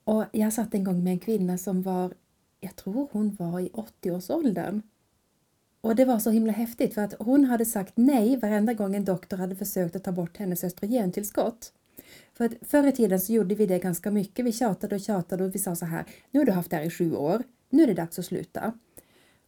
Och 0.05 0.25
jag 0.33 0.53
satt 0.53 0.75
en 0.75 0.85
gång 0.85 1.05
med 1.05 1.13
en 1.13 1.19
kvinna 1.19 1.59
som 1.59 1.83
var 1.83 2.13
jag 2.65 2.77
tror 2.77 3.09
hon 3.13 3.37
var 3.39 3.61
i 3.61 3.69
80-årsåldern. 3.69 4.83
Och 5.81 5.97
det 5.97 6.05
var 6.05 6.19
så 6.19 6.31
himla 6.31 6.53
häftigt 6.53 6.95
för 6.95 7.03
att 7.03 7.15
hon 7.19 7.45
hade 7.45 7.65
sagt 7.65 7.93
nej 7.97 8.37
varenda 8.37 8.73
gång 8.73 8.97
en 8.97 9.05
doktor 9.05 9.37
hade 9.37 9.57
försökt 9.57 9.97
att 9.97 10.05
ta 10.05 10.13
bort 10.13 10.37
hennes 10.37 10.65
östrogentillskott. 10.65 11.73
För 12.35 12.45
att 12.45 12.53
förr 12.63 12.87
i 12.87 12.93
tiden 12.93 13.21
så 13.21 13.33
gjorde 13.33 13.55
vi 13.55 13.67
det 13.67 13.79
ganska 13.79 14.11
mycket. 14.11 14.45
Vi 14.45 14.53
tjatade 14.53 14.95
och 14.95 15.01
tjatade 15.01 15.45
och 15.45 15.55
vi 15.55 15.59
sa 15.59 15.77
så 15.77 15.87
här, 15.87 16.05
nu 16.31 16.41
har 16.41 16.47
du 16.47 16.53
haft 16.53 16.71
det 16.71 16.77
här 16.77 16.85
i 16.85 16.91
sju 16.91 17.15
år, 17.15 17.43
nu 17.71 17.83
är 17.83 17.87
det 17.87 17.95
dags 17.95 18.19
att 18.19 18.25
sluta. 18.25 18.73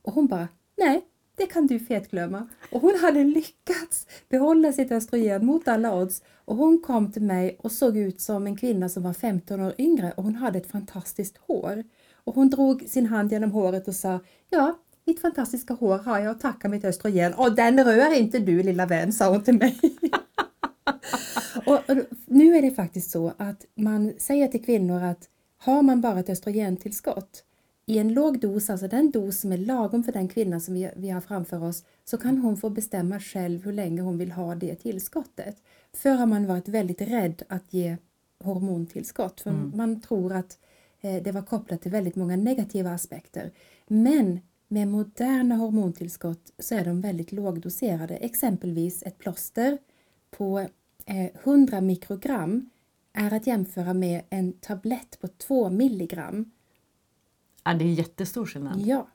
Och 0.02 0.12
hon 0.12 0.26
bara, 0.26 0.48
nej, 0.76 1.04
det 1.36 1.46
kan 1.46 1.66
du 1.66 1.78
fetglömma. 1.78 2.48
Och 2.72 2.80
hon 2.80 2.98
hade 3.00 3.24
lyckats 3.24 4.06
behålla 4.28 4.72
sitt 4.72 4.92
östrogen 4.92 5.46
mot 5.46 5.68
alla 5.68 5.94
odds 5.94 6.22
och 6.44 6.56
hon 6.56 6.82
kom 6.82 7.12
till 7.12 7.22
mig 7.22 7.56
och 7.60 7.72
såg 7.72 7.96
ut 7.96 8.20
som 8.20 8.46
en 8.46 8.56
kvinna 8.56 8.88
som 8.88 9.02
var 9.02 9.12
15 9.12 9.60
år 9.60 9.74
yngre 9.78 10.12
och 10.16 10.24
hon 10.24 10.34
hade 10.34 10.58
ett 10.58 10.70
fantastiskt 10.70 11.36
hår. 11.36 11.84
Och 12.24 12.34
hon 12.34 12.50
drog 12.50 12.82
sin 12.88 13.06
hand 13.06 13.32
genom 13.32 13.52
håret 13.52 13.88
och 13.88 13.94
sa 13.94 14.20
Ja, 14.50 14.78
mitt 15.04 15.20
fantastiska 15.20 15.74
hår 15.74 15.98
har 15.98 16.18
jag 16.18 16.30
att 16.30 16.40
tacka 16.40 16.68
mitt 16.68 16.84
östrogen 16.84 17.34
och 17.34 17.54
den 17.54 17.84
rör 17.84 18.14
inte 18.14 18.38
du 18.38 18.62
lilla 18.62 18.86
vän, 18.86 19.12
sa 19.12 19.30
hon 19.30 19.42
till 19.42 19.58
mig. 19.58 19.78
och, 21.66 21.90
och, 21.90 21.96
nu 22.26 22.56
är 22.56 22.62
det 22.62 22.70
faktiskt 22.70 23.10
så 23.10 23.32
att 23.36 23.64
man 23.74 24.12
säger 24.18 24.48
till 24.48 24.64
kvinnor 24.64 25.02
att 25.02 25.28
har 25.58 25.82
man 25.82 26.00
bara 26.00 26.20
ett 26.20 26.30
östrogentillskott 26.30 27.42
i 27.86 27.98
en 27.98 28.14
låg 28.14 28.40
dos, 28.40 28.70
alltså 28.70 28.88
den 28.88 29.10
dos 29.10 29.40
som 29.40 29.52
är 29.52 29.58
lagom 29.58 30.04
för 30.04 30.12
den 30.12 30.28
kvinna 30.28 30.60
som 30.60 30.74
vi, 30.74 30.90
vi 30.96 31.10
har 31.10 31.20
framför 31.20 31.64
oss, 31.64 31.84
så 32.04 32.18
kan 32.18 32.38
hon 32.38 32.56
få 32.56 32.70
bestämma 32.70 33.20
själv 33.20 33.64
hur 33.64 33.72
länge 33.72 34.02
hon 34.02 34.18
vill 34.18 34.32
ha 34.32 34.54
det 34.54 34.74
tillskottet. 34.74 35.56
Förr 35.92 36.14
har 36.14 36.26
man 36.26 36.46
varit 36.46 36.68
väldigt 36.68 37.00
rädd 37.00 37.42
att 37.48 37.72
ge 37.72 37.96
hormontillskott, 38.44 39.40
för 39.40 39.50
mm. 39.50 39.72
man 39.74 40.00
tror 40.00 40.32
att 40.32 40.58
Eh, 41.06 41.22
det 41.22 41.32
var 41.32 41.42
kopplat 41.42 41.82
till 41.82 41.90
väldigt 41.90 42.16
många 42.16 42.36
negativa 42.36 42.90
aspekter. 42.90 43.50
Men 43.86 44.40
med 44.68 44.88
moderna 44.88 45.54
hormontillskott 45.54 46.52
så 46.58 46.74
är 46.74 46.84
de 46.84 47.00
väldigt 47.00 47.32
lågdoserade. 47.32 48.16
Exempelvis 48.16 49.02
ett 49.02 49.18
plåster 49.18 49.78
på 50.30 50.66
100 51.06 51.76
eh, 51.76 51.82
mikrogram 51.82 52.70
är 53.12 53.34
att 53.34 53.46
jämföra 53.46 53.94
med 53.94 54.22
en 54.30 54.52
tablett 54.52 55.18
på 55.20 55.28
2 55.28 55.70
milligram. 55.70 56.50
Ja, 57.66 57.74
det 57.74 57.84
är 57.84 57.92
jättestor 57.92 58.46
skillnad. 58.46 58.80
Ja. 58.80 59.08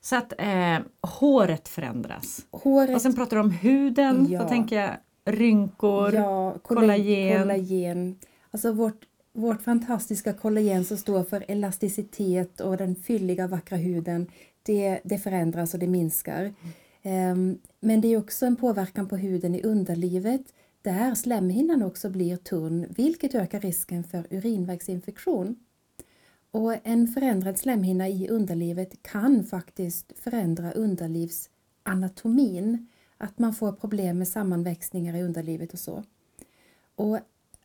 Så 0.00 0.16
att 0.16 0.32
eh, 0.38 0.78
håret 1.00 1.68
förändras. 1.68 2.46
Håret... 2.50 2.94
Och 2.94 3.02
sen 3.02 3.14
pratar 3.14 3.36
du 3.36 3.42
om 3.42 3.50
huden. 3.50 4.26
Ja. 4.30 4.42
Då 4.42 4.48
tänker 4.48 4.76
jag 4.76 4.90
rynkor, 5.24 6.14
ja, 6.14 6.58
kollagen. 6.62 7.42
kollagen. 7.42 8.18
Alltså 8.50 8.72
vårt 8.72 9.04
vårt 9.32 9.62
fantastiska 9.62 10.32
kollagen 10.32 10.84
som 10.84 10.96
står 10.96 11.24
för 11.24 11.50
elasticitet 11.50 12.60
och 12.60 12.76
den 12.76 12.94
fylliga 12.94 13.46
vackra 13.46 13.76
huden, 13.76 14.26
det, 14.62 15.00
det 15.04 15.18
förändras 15.18 15.74
och 15.74 15.80
det 15.80 15.86
minskar. 15.86 16.54
Mm. 17.02 17.58
Men 17.80 18.00
det 18.00 18.08
är 18.08 18.18
också 18.18 18.46
en 18.46 18.56
påverkan 18.56 19.08
på 19.08 19.16
huden 19.16 19.54
i 19.54 19.62
underlivet 19.62 20.42
där 20.82 21.14
slemhinnan 21.14 21.82
också 21.82 22.10
blir 22.10 22.36
tunn 22.36 22.86
vilket 22.88 23.34
ökar 23.34 23.60
risken 23.60 24.04
för 24.04 24.26
urinvägsinfektion. 24.30 25.56
Och 26.50 26.86
en 26.86 27.08
förändrad 27.08 27.58
slemhinna 27.58 28.08
i 28.08 28.28
underlivet 28.28 29.02
kan 29.02 29.44
faktiskt 29.44 30.12
förändra 30.18 30.72
underlivsanatomin. 30.72 32.86
Att 33.18 33.38
man 33.38 33.54
får 33.54 33.72
problem 33.72 34.18
med 34.18 34.28
sammanväxningar 34.28 35.16
i 35.16 35.22
underlivet 35.22 35.72
och 35.72 35.78
så. 35.78 36.04
Och 36.94 37.18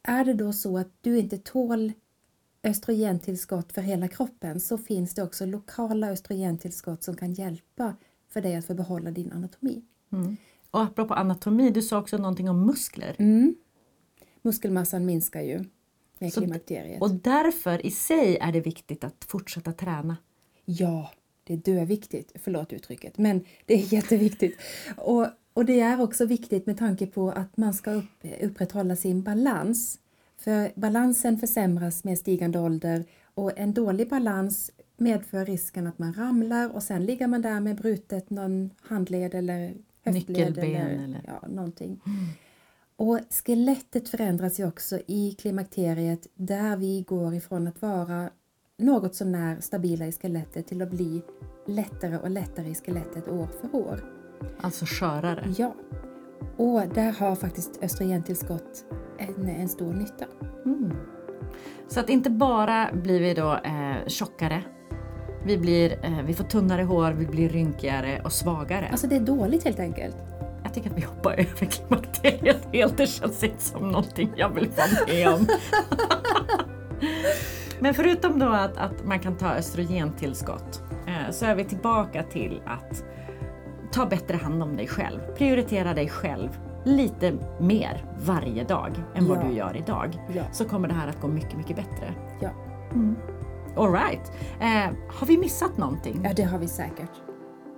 är 0.03 0.25
det 0.25 0.33
då 0.33 0.53
så 0.53 0.77
att 0.77 0.91
du 1.01 1.19
inte 1.19 1.37
tål 1.37 1.91
östrogentillskott 2.63 3.73
för 3.73 3.81
hela 3.81 4.07
kroppen 4.07 4.59
så 4.59 4.77
finns 4.77 5.13
det 5.13 5.23
också 5.23 5.45
lokala 5.45 6.11
östrogentillskott 6.11 7.03
som 7.03 7.15
kan 7.15 7.33
hjälpa 7.33 7.95
för 8.29 8.41
dig 8.41 8.55
att 8.55 8.65
få 8.65 8.73
behålla 8.73 9.11
din 9.11 9.31
anatomi. 9.31 9.81
Mm. 10.11 10.37
Och 10.71 10.81
apropå 10.81 11.13
anatomi, 11.13 11.69
du 11.69 11.81
sa 11.81 11.99
också 11.99 12.17
någonting 12.17 12.49
om 12.49 12.65
muskler. 12.65 13.15
Mm. 13.19 13.55
Muskelmassan 14.41 15.05
minskar 15.05 15.41
ju 15.41 15.65
med 16.23 16.33
så, 16.33 16.41
klimakteriet. 16.41 17.01
Och 17.01 17.11
därför 17.11 17.85
i 17.85 17.91
sig 17.91 18.37
är 18.41 18.51
det 18.51 18.59
viktigt 18.59 19.03
att 19.03 19.25
fortsätta 19.27 19.71
träna. 19.71 20.17
Ja, 20.65 21.11
det 21.43 21.53
är 21.53 21.57
döviktigt, 21.57 22.31
förlåt 22.35 22.73
uttrycket, 22.73 23.17
men 23.17 23.45
det 23.65 23.73
är 23.73 23.77
jätteviktigt. 23.93 24.57
Och 24.97 25.27
och 25.53 25.65
det 25.65 25.79
är 25.79 26.01
också 26.01 26.25
viktigt 26.25 26.65
med 26.65 26.77
tanke 26.77 27.07
på 27.07 27.31
att 27.31 27.57
man 27.57 27.73
ska 27.73 27.91
upp, 27.91 28.25
upprätthålla 28.41 28.95
sin 28.95 29.23
balans. 29.23 29.99
För 30.37 30.71
balansen 30.75 31.37
försämras 31.37 32.03
med 32.03 32.17
stigande 32.17 32.59
ålder 32.59 33.05
och 33.33 33.57
en 33.57 33.73
dålig 33.73 34.09
balans 34.09 34.71
medför 34.97 35.45
risken 35.45 35.87
att 35.87 35.99
man 35.99 36.13
ramlar 36.13 36.75
och 36.75 36.83
sen 36.83 37.05
ligger 37.05 37.27
man 37.27 37.41
där 37.41 37.59
med 37.59 37.75
brutet 37.75 38.29
någon 38.29 38.69
handled 38.81 39.35
eller 39.35 39.73
höftled 40.03 40.57
eller, 40.57 40.85
eller 40.85 41.21
ja, 41.27 41.47
någonting. 41.47 42.01
Mm. 42.05 42.25
Och 42.95 43.19
skelettet 43.29 44.09
förändras 44.09 44.59
ju 44.59 44.67
också 44.67 44.99
i 45.07 45.35
klimakteriet 45.39 46.27
där 46.35 46.77
vi 46.77 47.01
går 47.07 47.33
ifrån 47.33 47.67
att 47.67 47.81
vara 47.81 48.29
något 48.77 49.15
sånär 49.15 49.57
stabila 49.59 50.05
i 50.05 50.11
skelettet 50.11 50.67
till 50.67 50.81
att 50.81 50.89
bli 50.89 51.21
lättare 51.67 52.17
och 52.17 52.29
lättare 52.29 52.69
i 52.69 52.75
skelettet 52.75 53.27
år 53.27 53.47
för 53.61 53.75
år. 53.75 54.03
Alltså 54.61 54.85
skörare. 54.85 55.53
Ja. 55.57 55.75
Och 56.57 56.81
där 56.93 57.11
har 57.11 57.35
faktiskt 57.35 57.83
östrogentillskott 57.83 58.85
en, 59.17 59.49
en 59.49 59.69
stor 59.69 59.93
nytta. 59.93 60.25
Mm. 60.65 60.91
Så 61.87 61.99
att 61.99 62.09
inte 62.09 62.29
bara 62.29 62.89
blir 62.93 63.19
vi 63.19 63.33
då 63.33 63.53
eh, 63.53 64.07
tjockare, 64.07 64.63
vi, 65.45 65.57
blir, 65.57 66.05
eh, 66.05 66.25
vi 66.25 66.33
får 66.33 66.43
tunnare 66.43 66.83
hår, 66.83 67.11
vi 67.11 67.25
blir 67.25 67.49
rynkigare 67.49 68.21
och 68.23 68.31
svagare. 68.31 68.89
Alltså 68.91 69.07
det 69.07 69.15
är 69.15 69.19
dåligt 69.19 69.63
helt 69.63 69.79
enkelt. 69.79 70.15
Jag 70.75 70.83
tycker 70.83 70.89
att 70.89 70.97
vi 70.97 71.05
hoppar 71.05 71.31
över 71.33 71.65
klimakteriet 71.65 72.67
helt. 72.73 72.97
Det 72.97 73.07
känns 73.07 73.43
inte 73.43 73.63
som 73.63 73.89
någonting 73.91 74.31
jag 74.35 74.49
vill 74.49 74.69
vara 74.69 74.87
med 75.07 75.29
om. 75.33 75.47
Men 77.79 77.93
förutom 77.93 78.39
då 78.39 78.47
att, 78.47 78.77
att 78.77 79.05
man 79.05 79.19
kan 79.19 79.37
ta 79.37 79.47
östrogentillskott 79.53 80.83
eh, 81.07 81.31
så 81.31 81.45
är 81.45 81.55
vi 81.55 81.63
tillbaka 81.63 82.23
till 82.23 82.61
att 82.65 83.03
ta 83.91 84.05
bättre 84.05 84.37
hand 84.37 84.63
om 84.63 84.75
dig 84.77 84.87
själv. 84.87 85.19
Prioritera 85.37 85.93
dig 85.93 86.09
själv 86.09 86.49
lite 86.85 87.33
mer 87.59 88.05
varje 88.19 88.63
dag 88.63 88.91
än 89.15 89.27
vad 89.27 89.37
Ja. 89.37 89.43
du 89.43 89.53
gör 89.53 89.77
idag. 89.77 90.17
Ja. 90.33 90.43
Så 90.51 90.65
kommer 90.65 90.87
det 90.87 90.93
här 90.93 91.07
att 91.07 91.21
gå 91.21 91.27
mycket, 91.27 91.57
mycket 91.57 91.75
bättre. 91.75 92.13
Ja, 92.41 92.49
All 93.77 93.93
right. 93.93 94.31
Eh, 94.59 94.95
har 95.09 95.27
vi 95.27 95.37
missat 95.37 95.77
någonting? 95.77 96.21
ja 96.23 96.33
det 96.35 96.43
har 96.43 96.59
vi 96.59 96.67
säkert. 96.67 97.11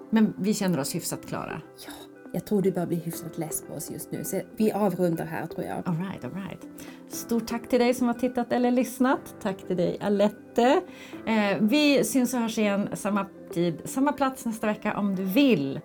Men 0.10 0.34
vi 0.38 0.54
känner 0.54 0.80
oss 0.80 0.96
hyfsat 0.96 1.20
klara. 1.28 1.62
Ja, 1.86 1.92
jag 2.36 2.46
tror 2.46 2.62
du 2.62 2.72
börjar 2.72 2.88
bli 2.88 2.98
hyfsat 2.98 3.38
less 3.38 3.62
på 3.62 3.74
oss 3.74 3.92
just 3.92 4.12
nu. 4.12 4.24
Så 4.24 4.42
vi 4.58 4.72
avrundar 4.72 5.26
här 5.26 5.48
tror 5.48 5.66
jag. 5.66 5.88
All 5.88 5.98
right, 5.98 6.26
all 6.26 6.34
right. 6.34 6.68
Stort 7.10 7.48
tack 7.48 7.70
till 7.70 7.80
dig 7.80 7.94
som 7.94 8.08
har 8.08 8.14
tittat 8.14 8.52
eller 8.52 8.72
lyssnat. 8.72 9.36
Tack 9.42 9.68
till 9.68 9.78
dig 9.78 9.98
Alette. 10.02 10.82
Eh, 11.26 11.58
vi 11.62 12.04
syns 12.04 12.34
och 12.34 12.40
hörs 12.40 12.58
igen 12.58 12.90
samma 12.94 13.28
tid, 13.54 13.82
samma 13.86 14.14
plats 14.14 14.46
nästa 14.46 14.68
vecka 14.68 14.98
om 14.98 15.16
du 15.16 15.24
vill. 15.24 15.80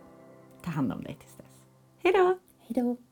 Ta 0.65 0.71
hand 0.71 0.93
om 0.93 1.03
dig 1.03 1.17
tills 1.21 1.37
dess. 1.37 1.47
Hej 2.03 2.13
då! 2.13 2.39
Hej 2.67 2.85
då! 2.85 3.10